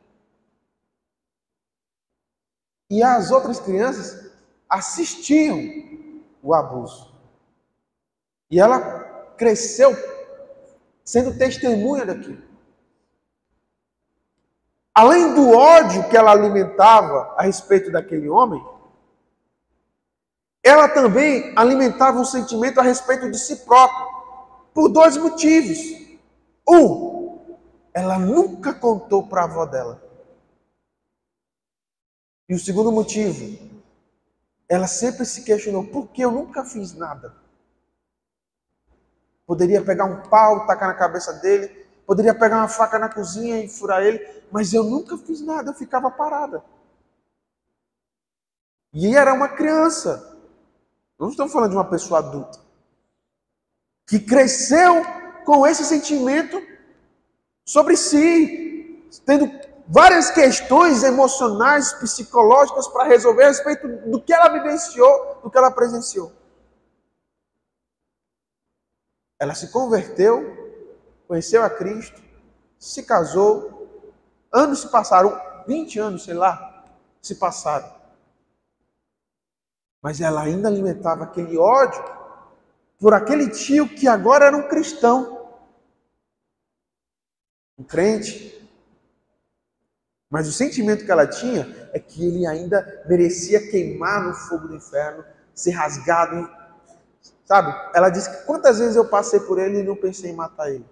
[2.90, 4.32] E as outras crianças
[4.68, 5.58] assistiam
[6.42, 7.14] o abuso.
[8.50, 9.04] E ela
[9.36, 9.90] cresceu
[11.04, 12.45] sendo testemunha daquilo.
[14.96, 18.66] Além do ódio que ela alimentava a respeito daquele homem,
[20.64, 24.06] ela também alimentava um sentimento a respeito de si própria,
[24.72, 25.76] por dois motivos.
[26.66, 27.58] Um,
[27.92, 30.02] ela nunca contou para a avó dela.
[32.48, 33.68] E o segundo motivo,
[34.66, 37.36] ela sempre se questionou: por que eu nunca fiz nada?
[39.46, 43.68] Poderia pegar um pau, tacar na cabeça dele, poderia pegar uma faca na cozinha e
[43.68, 46.62] furar ele, mas eu nunca fiz nada, eu ficava parada.
[48.92, 50.38] E era uma criança.
[51.18, 52.60] Não estamos falando de uma pessoa adulta.
[54.06, 55.02] Que cresceu
[55.44, 56.62] com esse sentimento
[57.64, 59.50] sobre si, tendo
[59.88, 65.70] várias questões emocionais, psicológicas para resolver a respeito do que ela vivenciou, do que ela
[65.70, 66.32] presenciou.
[69.38, 70.65] Ela se converteu,
[71.26, 72.22] conheceu a Cristo,
[72.78, 74.10] se casou,
[74.52, 76.84] anos se passaram, 20 anos, sei lá,
[77.20, 77.94] se passaram.
[80.00, 82.02] Mas ela ainda alimentava aquele ódio
[82.98, 85.50] por aquele tio que agora era um cristão,
[87.78, 88.56] um crente,
[90.30, 94.76] mas o sentimento que ela tinha é que ele ainda merecia queimar no fogo do
[94.76, 95.24] inferno,
[95.54, 96.50] ser rasgado.
[97.44, 97.72] Sabe?
[97.94, 100.84] Ela disse que quantas vezes eu passei por ele e não pensei em matar ele.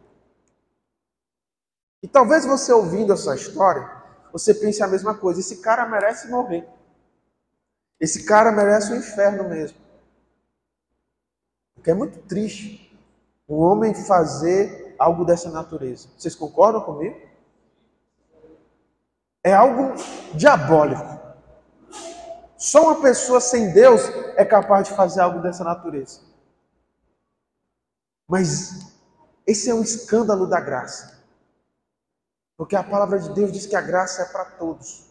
[2.05, 3.90] E talvez você ouvindo essa história,
[4.30, 5.40] você pense a mesma coisa.
[5.40, 6.68] Esse cara merece morrer.
[7.98, 9.78] Esse cara merece o inferno mesmo.
[11.74, 12.94] Porque é muito triste
[13.48, 16.09] um homem fazer algo dessa natureza.
[16.18, 17.16] Vocês concordam comigo?
[19.44, 19.92] é algo
[20.32, 21.20] diabólico.
[22.57, 24.00] Só uma pessoa sem Deus
[24.36, 26.20] é capaz de fazer algo dessa natureza.
[28.26, 28.94] Mas
[29.46, 31.14] esse é um escândalo da graça.
[32.57, 35.05] Porque a palavra de Deus diz que a graça é para todos.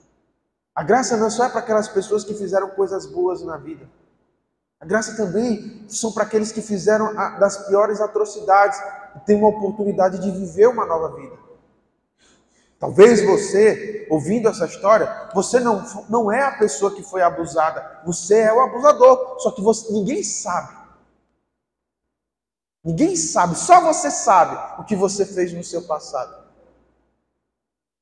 [0.73, 3.87] A graça não só é para aquelas pessoas que fizeram coisas boas na vida.
[4.79, 8.77] A graça também são para aqueles que fizeram das piores atrocidades
[9.15, 11.37] e têm uma oportunidade de viver uma nova vida.
[12.79, 18.39] Talvez você, ouvindo essa história, você não, não é a pessoa que foi abusada, você
[18.39, 20.75] é o abusador, só que você, ninguém sabe.
[22.83, 26.42] Ninguém sabe, só você sabe o que você fez no seu passado.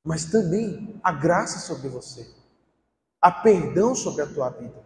[0.04, 2.28] Mas também há graça sobre você,
[3.22, 4.84] há perdão sobre a tua vida.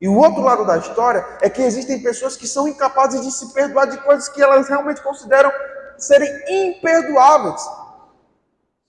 [0.00, 3.52] E o outro lado da história é que existem pessoas que são incapazes de se
[3.52, 5.50] perdoar de coisas que elas realmente consideram
[5.96, 7.60] serem imperdoáveis.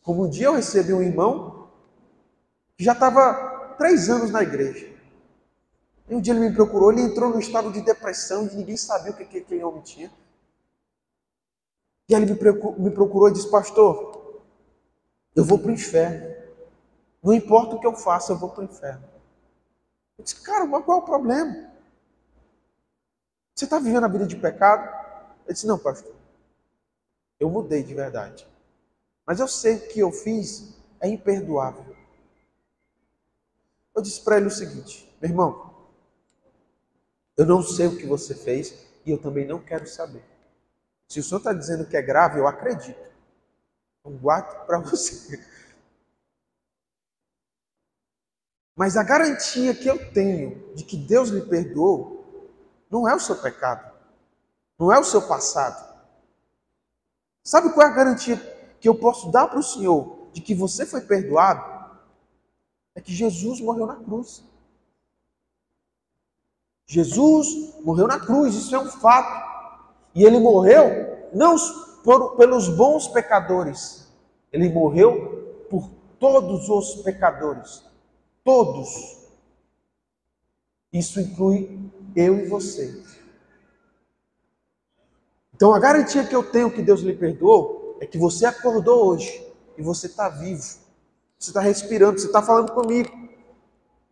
[0.03, 1.69] Como um dia eu recebi um irmão
[2.77, 4.87] que já estava três anos na igreja.
[6.07, 9.11] E um dia ele me procurou, ele entrou num estado de depressão, e ninguém sabia
[9.11, 10.11] o que aquele homem tinha.
[12.07, 14.18] E ele me procurou e disse, pastor,
[15.35, 16.35] eu vou para o inferno.
[17.23, 19.03] Não importa o que eu faça, eu vou para o inferno.
[20.17, 21.71] Eu disse, cara, mas qual é o problema?
[23.55, 24.83] Você está vivendo a vida de pecado?
[25.45, 26.15] Ele disse, não, pastor.
[27.39, 28.47] Eu mudei de verdade.
[29.25, 31.95] Mas eu sei que o que eu fiz é imperdoável.
[33.95, 35.73] Eu disse para ele o seguinte: meu irmão,
[37.37, 38.73] eu não sei o que você fez
[39.05, 40.23] e eu também não quero saber.
[41.07, 43.08] Se o senhor está dizendo que é grave, eu acredito.
[43.99, 45.43] Então guardo para você.
[48.75, 52.17] Mas a garantia que eu tenho de que Deus lhe perdoou
[52.89, 53.93] não é o seu pecado,
[54.77, 55.89] não é o seu passado.
[57.43, 58.37] Sabe qual é a garantia
[58.79, 61.79] que eu posso dar para o Senhor de que você foi perdoado
[62.95, 64.43] é que Jesus morreu na cruz.
[66.85, 69.47] Jesus morreu na cruz, isso é um fato.
[70.15, 71.57] E ele morreu não
[72.03, 74.07] por, pelos bons pecadores,
[74.51, 75.89] ele morreu por
[76.19, 77.83] todos os pecadores.
[78.43, 79.19] Todos.
[80.91, 83.03] Isso inclui eu e você.
[85.53, 89.45] Então a garantia que eu tenho que Deus lhe perdoou é que você acordou hoje
[89.77, 90.63] e você está vivo.
[91.37, 93.09] Você está respirando, você está falando comigo.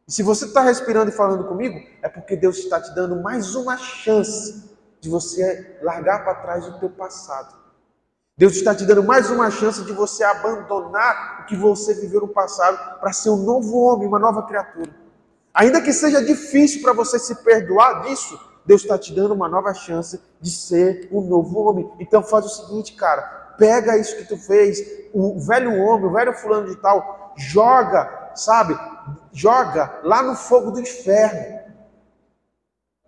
[0.07, 3.55] E se você está respirando e falando comigo, é porque Deus está te dando mais
[3.55, 4.63] uma chance
[5.01, 7.66] de você largar para trás o teu passado.
[8.37, 12.27] Deus está te dando mais uma chance de você abandonar o que você viveu no
[12.27, 14.91] passado para ser um novo homem, uma nova criatura.
[15.51, 19.73] Ainda que seja difícil para você se perdoar disso, Deus está te dando uma nova
[19.73, 21.91] chance de ser um novo homem.
[21.99, 23.23] Então faz o seguinte, cara,
[23.57, 28.77] pega isso que tu fez, o velho homem, o velho fulano de tal, joga, sabe?
[29.33, 31.57] Joga lá no fogo do inferno.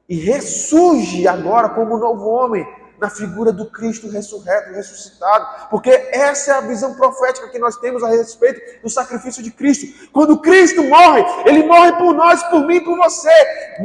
[0.08, 2.66] E ressurge agora como um novo homem
[3.00, 8.04] na figura do Cristo ressurreto, ressuscitado, porque essa é a visão profética que nós temos
[8.04, 10.10] a respeito do sacrifício de Cristo.
[10.12, 13.32] Quando Cristo morre, ele morre por nós, por mim, por você.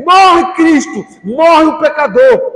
[0.04, 2.52] Morre Cristo, morre o pecador.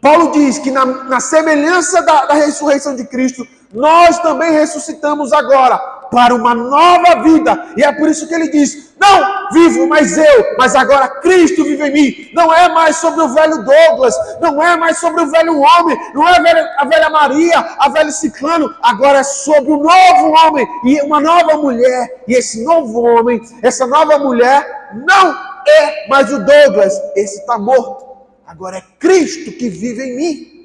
[0.00, 5.95] Paulo diz que na, na semelhança da, da ressurreição de Cristo, nós também ressuscitamos agora
[6.10, 7.68] para uma nova vida.
[7.76, 11.88] E é por isso que ele diz: Não vivo mais eu, mas agora Cristo vive
[11.88, 12.30] em mim.
[12.34, 16.28] Não é mais sobre o velho Douglas, não é mais sobre o velho homem, não
[16.28, 16.36] é
[16.78, 21.56] a velha, Maria, a velha Ciclano, agora é sobre o novo homem e uma nova
[21.56, 22.22] mulher.
[22.26, 25.34] E esse novo homem, essa nova mulher, não
[25.66, 28.06] é mais o Douglas, esse está morto.
[28.46, 30.56] Agora é Cristo que vive em mim.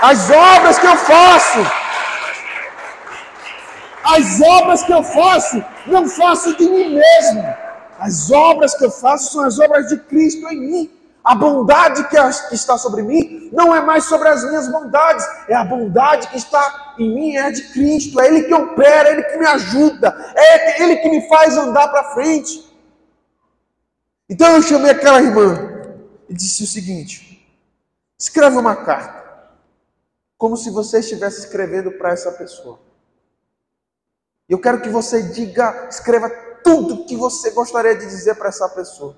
[0.00, 1.58] As obras que eu faço,
[4.02, 7.54] as obras que eu faço, não faço de mim mesmo.
[7.98, 10.90] As obras que eu faço são as obras de Cristo em mim.
[11.22, 12.16] A bondade que
[12.54, 16.94] está sobre mim não é mais sobre as minhas bondades, é a bondade que está
[16.98, 20.82] em mim, é de Cristo, é Ele que opera, é Ele que me ajuda, é
[20.82, 22.66] Ele que me faz andar para frente.
[24.30, 25.58] Então eu chamei aquela irmã
[26.26, 27.46] e disse o seguinte:
[28.18, 29.50] escreve uma carta,
[30.38, 32.78] como se você estivesse escrevendo para essa pessoa.
[34.50, 36.28] Eu quero que você diga, escreva
[36.64, 39.16] tudo que você gostaria de dizer para essa pessoa.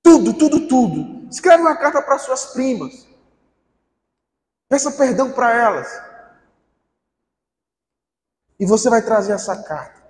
[0.00, 1.28] Tudo, tudo, tudo.
[1.28, 3.04] Escreve uma carta para suas primas.
[4.68, 5.88] Peça perdão para elas.
[8.60, 10.00] E você vai trazer essa carta.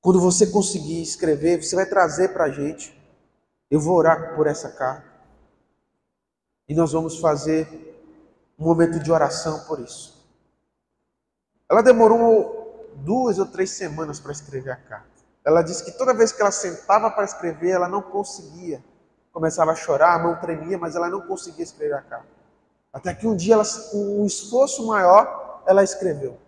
[0.00, 2.96] Quando você conseguir escrever, você vai trazer para a gente.
[3.68, 5.12] Eu vou orar por essa carta.
[6.68, 7.66] E nós vamos fazer
[8.56, 10.13] um momento de oração por isso.
[11.68, 15.14] Ela demorou duas ou três semanas para escrever a carta.
[15.44, 18.82] Ela disse que toda vez que ela sentava para escrever, ela não conseguia.
[19.32, 22.28] Começava a chorar, a mão tremia, mas ela não conseguia escrever a carta.
[22.92, 23.56] Até que um dia,
[23.90, 26.38] com um esforço maior, ela escreveu.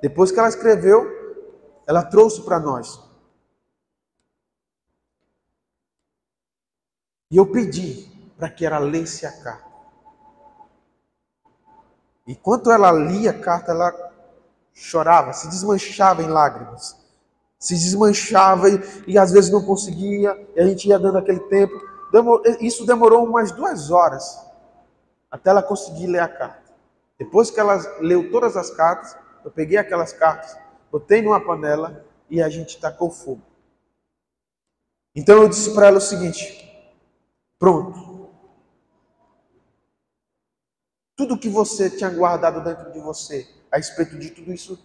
[0.00, 1.04] Depois que ela escreveu,
[1.86, 3.00] ela trouxe para nós.
[7.30, 9.75] E eu pedi para que ela lesse a carta.
[12.26, 13.92] Enquanto ela lia a carta, ela
[14.74, 16.96] chorava, se desmanchava em lágrimas.
[17.58, 21.74] Se desmanchava e, e às vezes não conseguia, e a gente ia dando aquele tempo.
[22.60, 24.44] isso demorou umas duas horas
[25.30, 26.72] até ela conseguir ler a carta.
[27.18, 30.56] Depois que ela leu todas as cartas, eu peguei aquelas cartas,
[30.90, 33.42] botei numa panela e a gente tacou fogo.
[35.14, 36.92] Então eu disse para ela o seguinte:
[37.58, 38.05] pronto,
[41.16, 44.78] tudo que você tinha guardado dentro de você, a respeito de tudo isso,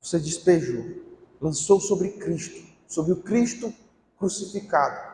[0.00, 1.02] você despejou,
[1.40, 3.74] lançou sobre Cristo, sobre o Cristo
[4.16, 5.12] crucificado.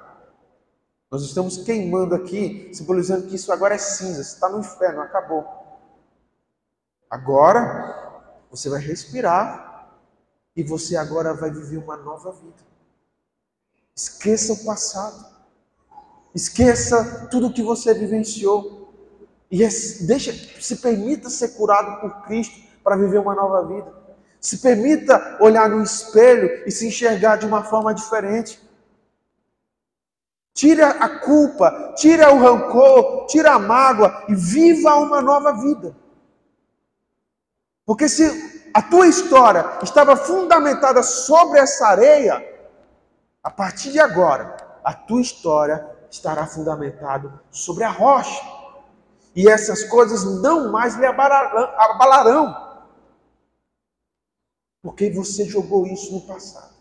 [1.10, 5.44] Nós estamos queimando aqui, simbolizando que isso agora é cinza, está no inferno, acabou.
[7.08, 9.90] Agora você vai respirar
[10.54, 12.62] e você agora vai viver uma nova vida.
[13.94, 15.26] Esqueça o passado.
[16.34, 18.79] Esqueça tudo que você vivenciou.
[19.50, 19.58] E
[20.06, 23.92] deixa, se permita ser curado por Cristo para viver uma nova vida.
[24.40, 28.60] Se permita olhar no espelho e se enxergar de uma forma diferente.
[30.54, 35.96] Tira a culpa, tira o rancor, tira a mágoa e viva uma nova vida.
[37.84, 42.46] Porque se a tua história estava fundamentada sobre essa areia,
[43.42, 48.59] a partir de agora, a tua história estará fundamentada sobre a rocha
[49.34, 52.68] e essas coisas não mais lhe abalarão,
[54.82, 56.74] porque você jogou isso no passado.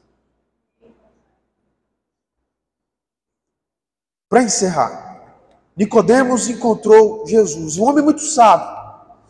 [4.27, 5.09] Para encerrar,
[5.75, 8.77] Nicodemos encontrou Jesus, um homem muito sábio.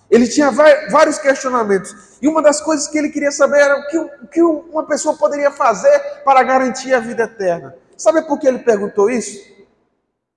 [0.10, 2.18] Ele tinha vários questionamentos.
[2.22, 5.16] E uma das coisas que ele queria saber era o que, o que uma pessoa
[5.16, 7.76] poderia fazer para garantir a vida eterna.
[7.96, 9.40] Sabe por que ele perguntou isso?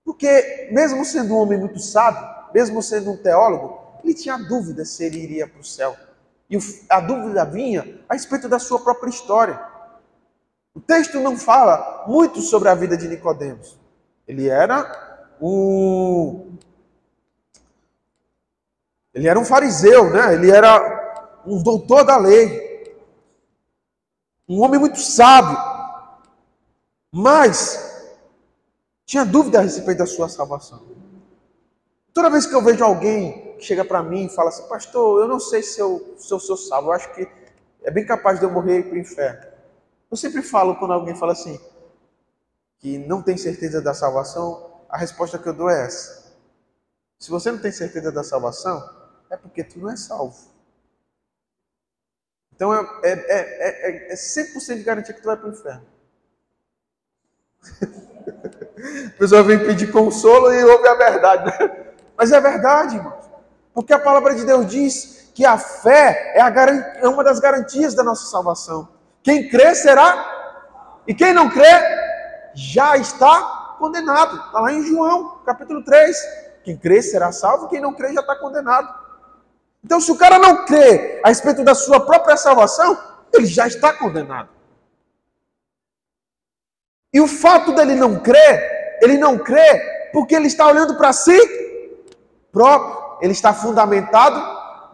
[0.05, 5.05] Porque, mesmo sendo um homem muito sábio, mesmo sendo um teólogo, ele tinha dúvida se
[5.05, 5.97] ele iria para o céu.
[6.51, 9.61] E a dúvida vinha a respeito da sua própria história.
[10.75, 13.79] O texto não fala muito sobre a vida de Nicodemos.
[14.27, 16.57] Ele era um
[19.15, 20.35] ele era um fariseu, né?
[20.35, 22.73] Ele era um doutor da lei.
[24.49, 25.57] um homem muito sábio,
[27.11, 28.13] mas
[29.07, 30.92] tinha dúvida a respeito da sua salvação.
[32.13, 35.29] Toda vez que eu vejo alguém que chega para mim e fala assim, pastor, eu
[35.29, 37.27] não sei se eu, se eu sou salvo, eu acho que
[37.83, 39.47] é bem capaz de eu morrer e ir para o inferno.
[40.11, 41.59] Eu sempre falo quando alguém fala assim,
[42.79, 46.35] que não tem certeza da salvação, a resposta que eu dou é essa.
[47.19, 48.83] Se você não tem certeza da salvação,
[49.31, 50.37] é porque tu não é salvo.
[52.55, 55.87] Então é, é, é, é, é 100% de garantia que tu vai para o inferno.
[59.07, 61.47] a pessoa vem pedir consolo e ouve a verdade.
[61.47, 61.82] Né?
[62.17, 63.25] Mas é verdade, irmãos.
[63.75, 66.53] Porque a palavra de Deus diz que a fé é, a
[66.97, 68.89] é uma das garantias da nossa salvação.
[69.23, 71.71] Quem crê será, e quem não crê
[72.55, 74.37] já está condenado.
[74.47, 76.17] Está lá em João, capítulo 3.
[76.65, 79.03] Quem crê será salvo, quem não crê já está condenado.
[79.85, 82.97] Então, se o cara não crê a respeito da sua própria salvação,
[83.33, 84.49] ele já está condenado.
[87.13, 91.37] E o fato dele não crer, ele não crê porque ele está olhando para si
[92.53, 94.39] próprio, ele está fundamentado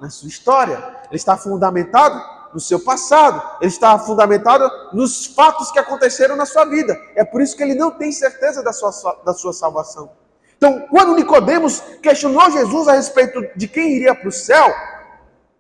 [0.00, 2.22] na sua história, ele está fundamentado
[2.54, 6.98] no seu passado, ele está fundamentado nos fatos que aconteceram na sua vida.
[7.14, 8.90] É por isso que ele não tem certeza da sua,
[9.24, 10.10] da sua salvação.
[10.56, 14.72] Então, quando Nicodemos questionou Jesus a respeito de quem iria para o céu,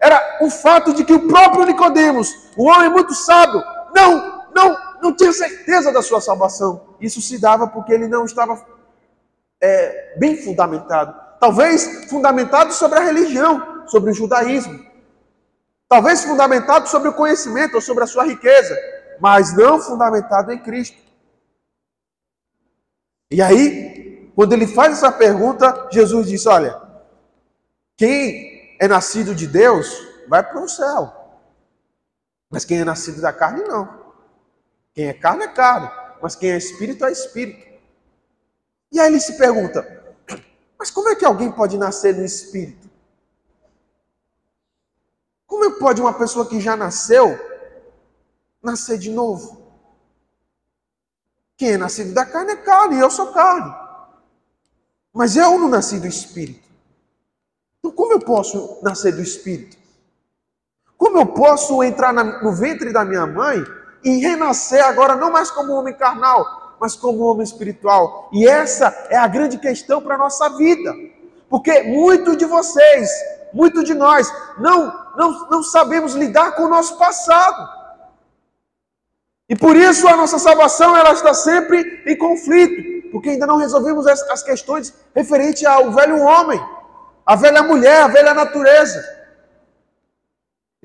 [0.00, 3.62] era o fato de que o próprio Nicodemos, um homem muito sábio,
[3.94, 6.96] não, não, não tinha certeza da sua salvação.
[7.00, 8.64] Isso se dava porque ele não estava
[9.60, 14.86] é, bem fundamentado Talvez fundamentado sobre a religião, sobre o judaísmo.
[15.88, 18.76] Talvez fundamentado sobre o conhecimento ou sobre a sua riqueza,
[19.20, 20.98] mas não fundamentado em Cristo.
[23.30, 26.80] E aí, quando ele faz essa pergunta, Jesus diz: Olha,
[27.96, 29.90] quem é nascido de Deus
[30.28, 31.12] vai para o céu,
[32.50, 34.06] mas quem é nascido da carne, não.
[34.94, 37.66] Quem é carne é carne, mas quem é espírito é espírito.
[38.92, 39.97] E aí ele se pergunta:
[40.78, 42.88] mas como é que alguém pode nascer no espírito?
[45.46, 47.38] Como é pode uma pessoa que já nasceu
[48.62, 49.66] nascer de novo?
[51.56, 53.74] Quem é nascido da carne é carne, eu sou carne.
[55.12, 56.68] Mas eu não nasci do espírito.
[57.78, 59.76] Então, como eu posso nascer do espírito?
[60.96, 63.64] Como eu posso entrar no ventre da minha mãe
[64.04, 68.28] e renascer agora, não mais como homem carnal, mas como homem espiritual.
[68.32, 70.94] E essa é a grande questão para a nossa vida.
[71.48, 73.10] Porque muitos de vocês,
[73.52, 77.78] muitos de nós, não, não, não sabemos lidar com o nosso passado.
[79.48, 84.06] E por isso a nossa salvação ela está sempre em conflito, porque ainda não resolvemos
[84.06, 86.60] as, as questões referentes ao velho homem,
[87.24, 89.02] a velha mulher, a velha natureza.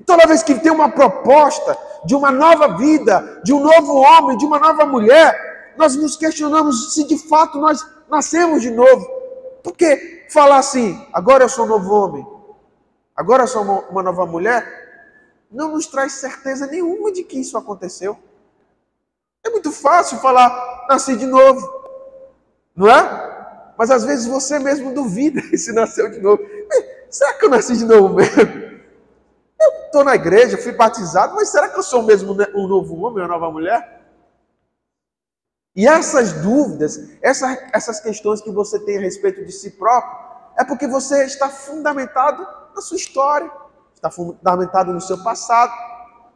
[0.06, 4.44] Toda vez que tem uma proposta de uma nova vida, de um novo homem, de
[4.44, 9.06] uma nova mulher, nós nos questionamos se de fato nós nascemos de novo.
[9.62, 12.26] Porque falar assim, agora eu sou um novo homem,
[13.16, 14.66] agora eu sou uma nova mulher,
[15.50, 18.18] não nos traz certeza nenhuma de que isso aconteceu.
[19.44, 21.66] É muito fácil falar, nasci de novo,
[22.76, 23.72] não é?
[23.76, 26.42] Mas às vezes você mesmo duvida se nasceu de novo.
[27.08, 28.64] Será que eu nasci de novo mesmo?
[29.60, 33.22] Eu estou na igreja, fui batizado, mas será que eu sou mesmo um novo homem,
[33.22, 34.03] uma nova mulher?
[35.76, 40.24] E essas dúvidas, essa, essas questões que você tem a respeito de si próprio,
[40.56, 43.50] é porque você está fundamentado na sua história,
[43.92, 45.72] está fundamentado no seu passado,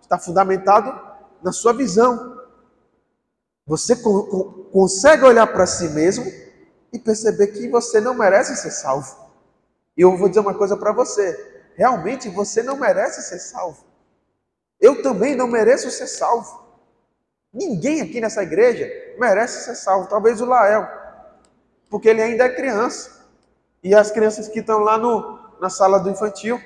[0.01, 1.01] está fundamentado
[1.43, 2.37] na sua visão.
[3.65, 6.25] Você co co consegue olhar para si mesmo
[6.93, 9.29] e perceber que você não merece ser salvo.
[9.97, 13.85] E eu vou dizer uma coisa para você: realmente você não merece ser salvo.
[14.81, 16.67] Eu também não mereço ser salvo.
[17.53, 18.87] Ninguém aqui nessa igreja
[19.19, 20.09] merece ser salvo.
[20.09, 20.87] Talvez o Lael,
[21.91, 23.19] porque ele ainda é criança.
[23.83, 26.61] E as crianças que estão lá no, na sala do infantil.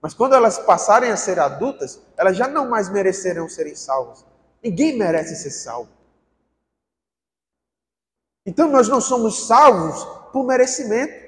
[0.00, 4.24] Mas quando elas passarem a ser adultas, elas já não mais merecerão serem salvas.
[4.62, 5.90] Ninguém merece ser salvo.
[8.44, 11.22] Então nós não somos salvos por merecimento.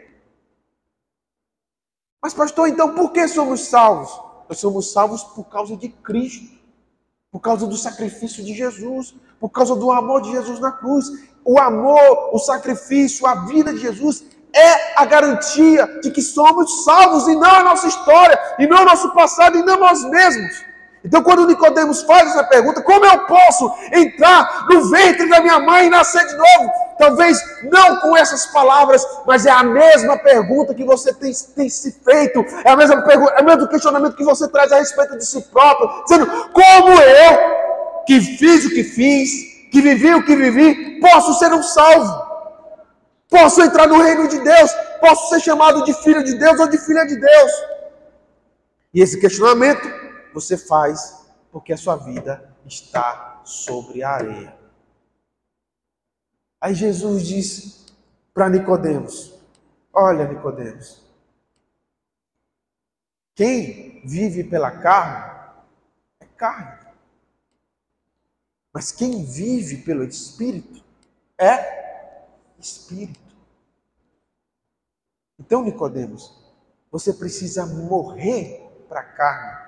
[2.20, 4.10] Mas, pastor, então por que somos salvos?
[4.48, 6.53] Nós somos salvos por causa de Cristo
[7.34, 11.06] por causa do sacrifício de Jesus, por causa do amor de Jesus na cruz.
[11.44, 14.24] O amor, o sacrifício, a vida de Jesus
[14.54, 18.84] é a garantia de que somos salvos e não a nossa história, e não o
[18.84, 20.64] nosso passado, e não nós mesmos.
[21.04, 25.86] Então, quando Nicodemos faz essa pergunta, como eu posso entrar no ventre da minha mãe
[25.86, 26.72] e nascer de novo?
[26.98, 31.92] Talvez não com essas palavras, mas é a mesma pergunta que você tem, tem se
[32.02, 35.26] feito, é a mesma pergunta, é o mesmo questionamento que você traz a respeito de
[35.26, 41.00] si próprio, dizendo: como eu que fiz o que fiz, que vivi o que vivi,
[41.00, 42.34] posso ser um salvo.
[43.28, 46.78] Posso entrar no reino de Deus, posso ser chamado de filho de Deus ou de
[46.78, 47.52] filha de Deus.
[48.94, 50.03] E esse questionamento
[50.34, 54.58] você faz porque a sua vida está sobre a areia.
[56.60, 57.86] Aí Jesus disse
[58.34, 59.32] para Nicodemos:
[59.92, 61.00] Olha, Nicodemos,
[63.36, 65.62] quem vive pela carne
[66.18, 66.84] é carne.
[68.72, 70.82] Mas quem vive pelo Espírito
[71.38, 72.26] é
[72.58, 73.20] Espírito.
[75.38, 76.42] Então, Nicodemos,
[76.90, 79.63] você precisa morrer para a carne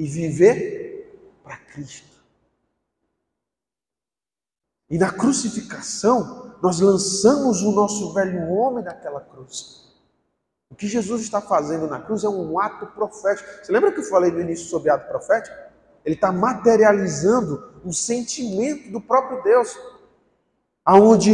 [0.00, 2.08] e viver para Cristo.
[4.88, 9.92] E na crucificação, nós lançamos o nosso velho homem naquela cruz.
[10.70, 13.46] O que Jesus está fazendo na cruz é um ato profético.
[13.62, 15.54] Você lembra que eu falei no início sobre ato profético?
[16.02, 19.78] Ele está materializando um sentimento do próprio Deus,
[20.82, 21.30] aonde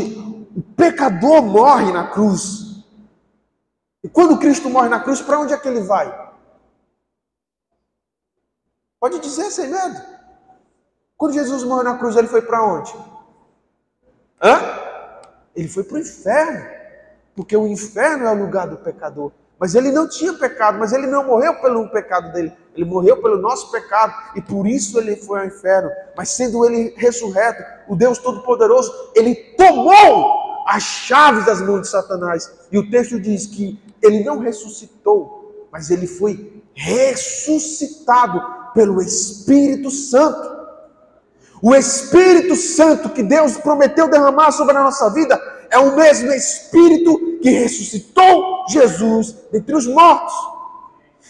[0.56, 2.84] o pecador morre na cruz.
[4.02, 6.25] E quando Cristo morre na cruz, para onde é que ele vai?
[8.98, 10.00] Pode dizer sem medo.
[11.16, 12.94] Quando Jesus morreu na cruz, ele foi para onde?
[14.42, 14.60] Hã?
[15.54, 16.66] Ele foi para o inferno.
[17.34, 19.32] Porque o inferno é o lugar do pecador.
[19.58, 23.38] Mas ele não tinha pecado, mas ele não morreu pelo pecado dele, ele morreu pelo
[23.38, 25.90] nosso pecado e por isso ele foi ao inferno.
[26.14, 32.52] Mas sendo ele ressurreto, o Deus Todo-Poderoso, ele tomou as chaves das mãos de Satanás.
[32.70, 40.54] E o texto diz que ele não ressuscitou, mas ele foi ressuscitado pelo Espírito Santo.
[41.62, 47.38] O Espírito Santo que Deus prometeu derramar sobre a nossa vida é o mesmo Espírito
[47.42, 50.34] que ressuscitou Jesus dentre os mortos.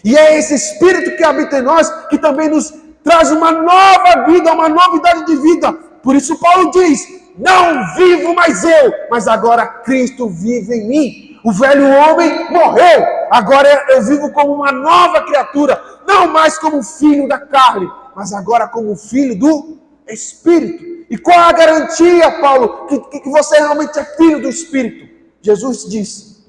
[0.04, 2.74] E é esse Espírito que habita em nós que também nos
[3.04, 5.72] traz uma nova vida, uma novidade de vida.
[6.02, 7.06] Por isso, Paulo diz:
[7.38, 11.40] Não vivo mais eu, mas agora Cristo vive em mim.
[11.44, 17.28] O velho homem morreu, agora eu vivo como uma nova criatura, não mais como filho
[17.28, 20.84] da carne, mas agora como filho do Espírito.
[21.08, 25.14] E qual é a garantia, Paulo, que, que você realmente é filho do Espírito?
[25.40, 26.44] Jesus disse: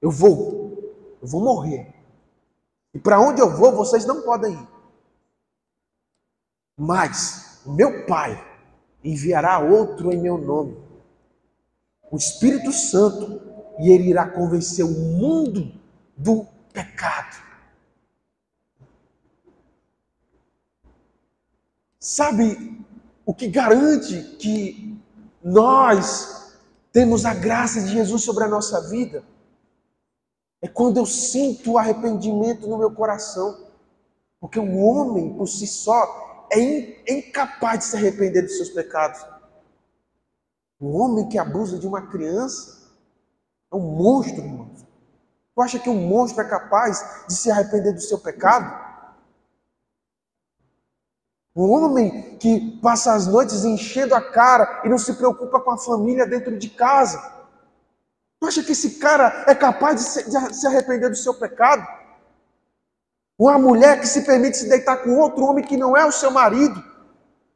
[0.00, 1.94] Eu vou, eu vou morrer.
[2.92, 4.68] E para onde eu vou, vocês não podem ir.
[6.76, 8.44] Mas o meu Pai
[9.02, 10.76] enviará outro em meu nome,
[12.10, 13.40] o Espírito Santo,
[13.78, 15.72] e ele irá convencer o mundo
[16.16, 17.36] do pecado.
[21.98, 22.84] Sabe
[23.24, 24.98] o que garante que
[25.42, 26.56] nós
[26.92, 29.22] temos a graça de Jesus sobre a nossa vida
[30.60, 33.68] é quando eu sinto o arrependimento no meu coração.
[34.40, 39.24] Porque o homem, por si só, é incapaz de se arrepender dos seus pecados.
[40.80, 42.77] O homem que abusa de uma criança
[43.72, 44.70] é um monstro, irmão.
[45.54, 48.86] Tu acha que um monstro é capaz de se arrepender do seu pecado?
[51.54, 55.78] Um homem que passa as noites enchendo a cara e não se preocupa com a
[55.78, 57.20] família dentro de casa.
[58.40, 61.84] Tu acha que esse cara é capaz de se, de se arrepender do seu pecado?
[63.36, 66.30] Uma mulher que se permite se deitar com outro homem que não é o seu
[66.30, 66.82] marido.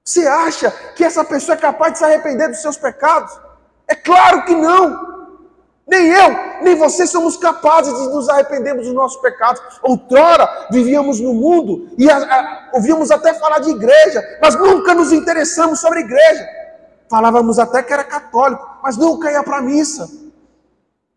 [0.05, 3.33] Você acha que essa pessoa é capaz de se arrepender dos seus pecados?
[3.87, 5.12] É claro que não.
[5.93, 9.61] Nem eu, nem você somos capazes de nos arrependermos dos nossos pecados.
[9.83, 15.13] Outrora vivíamos no mundo e a, a, ouvíamos até falar de igreja, mas nunca nos
[15.13, 16.49] interessamos sobre igreja.
[17.11, 20.11] Falávamos até que era católico, mas nunca ia para a missa.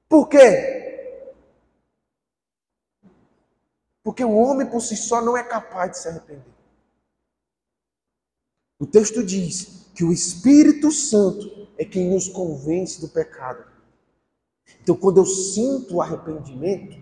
[0.10, 1.24] Por quê?
[4.04, 6.54] Porque o homem por si só não é capaz de se arrepender.
[8.78, 13.75] O texto diz que o Espírito Santo é quem nos convence do pecado.
[14.86, 16.96] Então, quando eu sinto o arrependimento,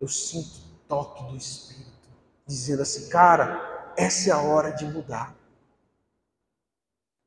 [0.00, 2.08] eu sinto o toque do Espírito,
[2.46, 5.34] dizendo assim, cara, essa é a hora de mudar.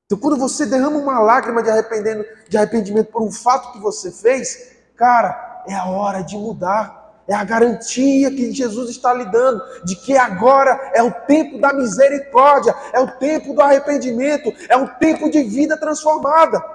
[0.08, 4.12] Então, quando você derrama uma lágrima de arrependimento, de arrependimento por um fato que você
[4.12, 7.22] fez, cara, é a hora de mudar.
[7.28, 11.72] É a garantia que Jesus está lhe dando de que agora é o tempo da
[11.72, 16.73] misericórdia, é o tempo do arrependimento, é o tempo de vida transformada.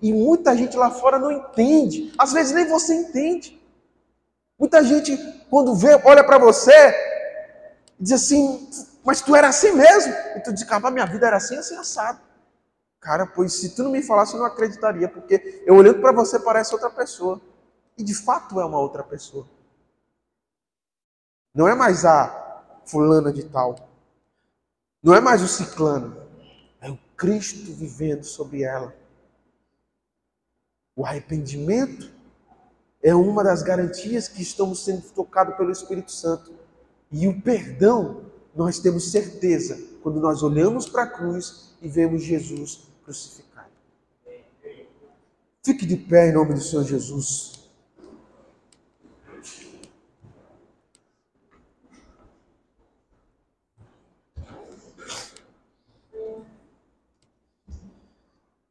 [0.00, 2.12] E muita gente lá fora não entende.
[2.18, 3.60] Às vezes nem você entende.
[4.58, 5.16] Muita gente,
[5.50, 6.72] quando vê, olha para você,
[7.98, 8.68] diz assim,
[9.04, 10.12] mas tu era assim mesmo.
[10.36, 12.20] E tu diz, cara, minha vida era assim, assim, assado.
[13.00, 16.38] Cara, pois se tu não me falasse, eu não acreditaria, porque eu olhando para você
[16.38, 17.40] parece outra pessoa.
[17.96, 19.46] E de fato é uma outra pessoa.
[21.54, 23.76] Não é mais a fulana de tal.
[25.02, 26.20] Não é mais o ciclano,
[26.80, 28.92] é o Cristo vivendo sobre ela.
[30.96, 32.10] O arrependimento
[33.02, 36.54] é uma das garantias que estamos sendo tocados pelo Espírito Santo.
[37.12, 38.22] E o perdão,
[38.54, 43.68] nós temos certeza quando nós olhamos para a cruz e vemos Jesus crucificado.
[45.62, 47.68] Fique de pé em nome do Senhor Jesus.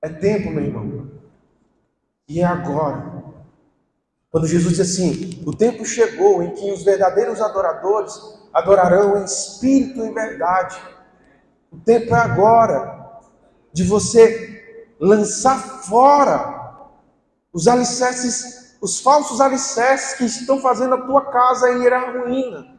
[0.01, 1.14] É tempo, meu irmão.
[2.27, 3.23] E é agora.
[4.31, 8.13] Quando Jesus diz assim: o tempo chegou em que os verdadeiros adoradores
[8.53, 10.77] adorarão em espírito e verdade.
[11.71, 13.21] O tempo é agora
[13.71, 16.55] de você lançar fora
[17.53, 22.75] os alicerces, os falsos alicerces que estão fazendo a tua casa ir à ruína.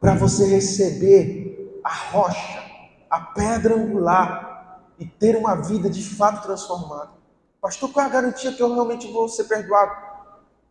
[0.00, 2.62] Para você receber a rocha,
[3.10, 4.53] a pedra angular
[4.98, 7.12] e ter uma vida de fato transformada.
[7.60, 9.92] Pastor, qual é a garantia que eu realmente vou ser perdoado?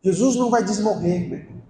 [0.02, 1.64] Jesus não vai desmorrer, meu irmão.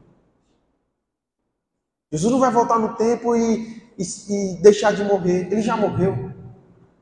[2.12, 5.52] Jesus não vai voltar no tempo e, e, e deixar de morrer.
[5.52, 6.32] Ele já morreu.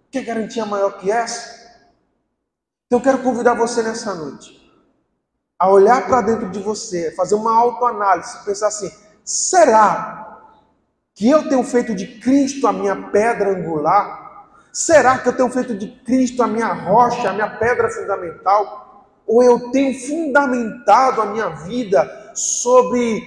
[0.09, 1.59] Que garantia maior que essa?
[2.85, 4.61] Então eu quero convidar você nessa noite
[5.61, 8.91] a olhar para dentro de você, fazer uma autoanálise, pensar assim:
[9.23, 10.51] será
[11.13, 14.20] que eu tenho feito de Cristo a minha pedra angular?
[14.71, 19.05] Será que eu tenho feito de Cristo a minha rocha, a minha pedra fundamental?
[19.27, 23.21] Ou eu tenho fundamentado a minha vida sobre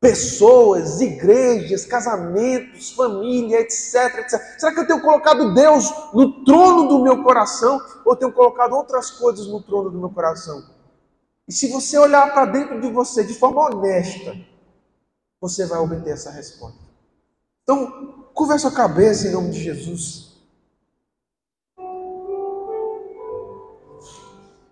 [0.00, 4.40] pessoas, igrejas, casamentos, família, etc, etc?
[4.58, 7.80] Será que eu tenho colocado Deus no trono do meu coração?
[8.04, 10.64] Ou tenho colocado outras coisas no trono do meu coração?
[11.46, 14.36] E se você olhar para dentro de você de forma honesta,
[15.40, 16.78] você vai obter essa resposta.
[17.62, 20.30] Então, Curva a sua cabeça em nome de Jesus.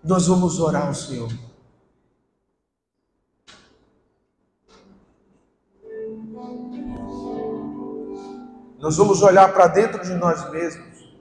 [0.03, 1.29] Nós vamos orar ao Senhor.
[8.79, 11.15] Nós vamos olhar para dentro de nós mesmos,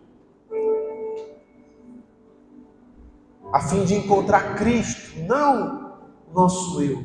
[3.51, 5.99] a fim de encontrar Cristo, não
[6.33, 7.03] nosso eu.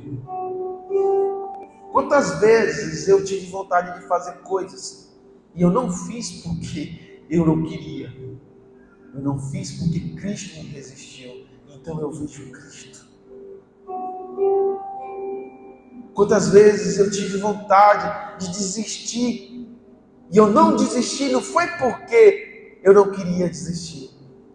[1.90, 5.11] Quantas vezes eu tive vontade de fazer coisas
[5.55, 8.12] e eu não fiz porque eu não queria.
[9.14, 11.46] Eu não fiz porque Cristo me resistiu.
[11.74, 13.07] Então eu vejo Cristo.
[16.14, 19.66] Quantas vezes eu tive vontade de desistir
[20.30, 24.11] e eu não desisti, não foi porque eu não queria desistir.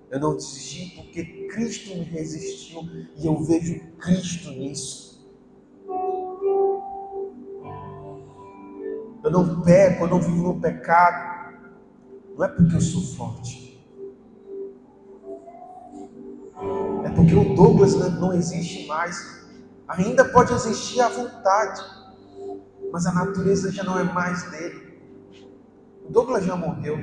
[0.10, 2.82] Eu não desisti porque Cristo me resistiu
[3.16, 5.07] e eu vejo Cristo nisso.
[9.28, 11.54] Eu não peco, eu não vivo no pecado,
[12.38, 13.78] não é porque eu sou forte.
[17.04, 19.46] É porque o Douglas não existe mais.
[19.88, 21.82] Ainda pode existir a vontade,
[22.92, 24.98] mas a natureza já não é mais dele.
[26.08, 26.98] O Douglas já morreu.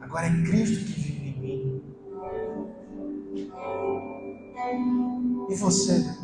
[0.00, 1.82] Agora é Cristo que vive em mim.
[5.48, 6.19] E você?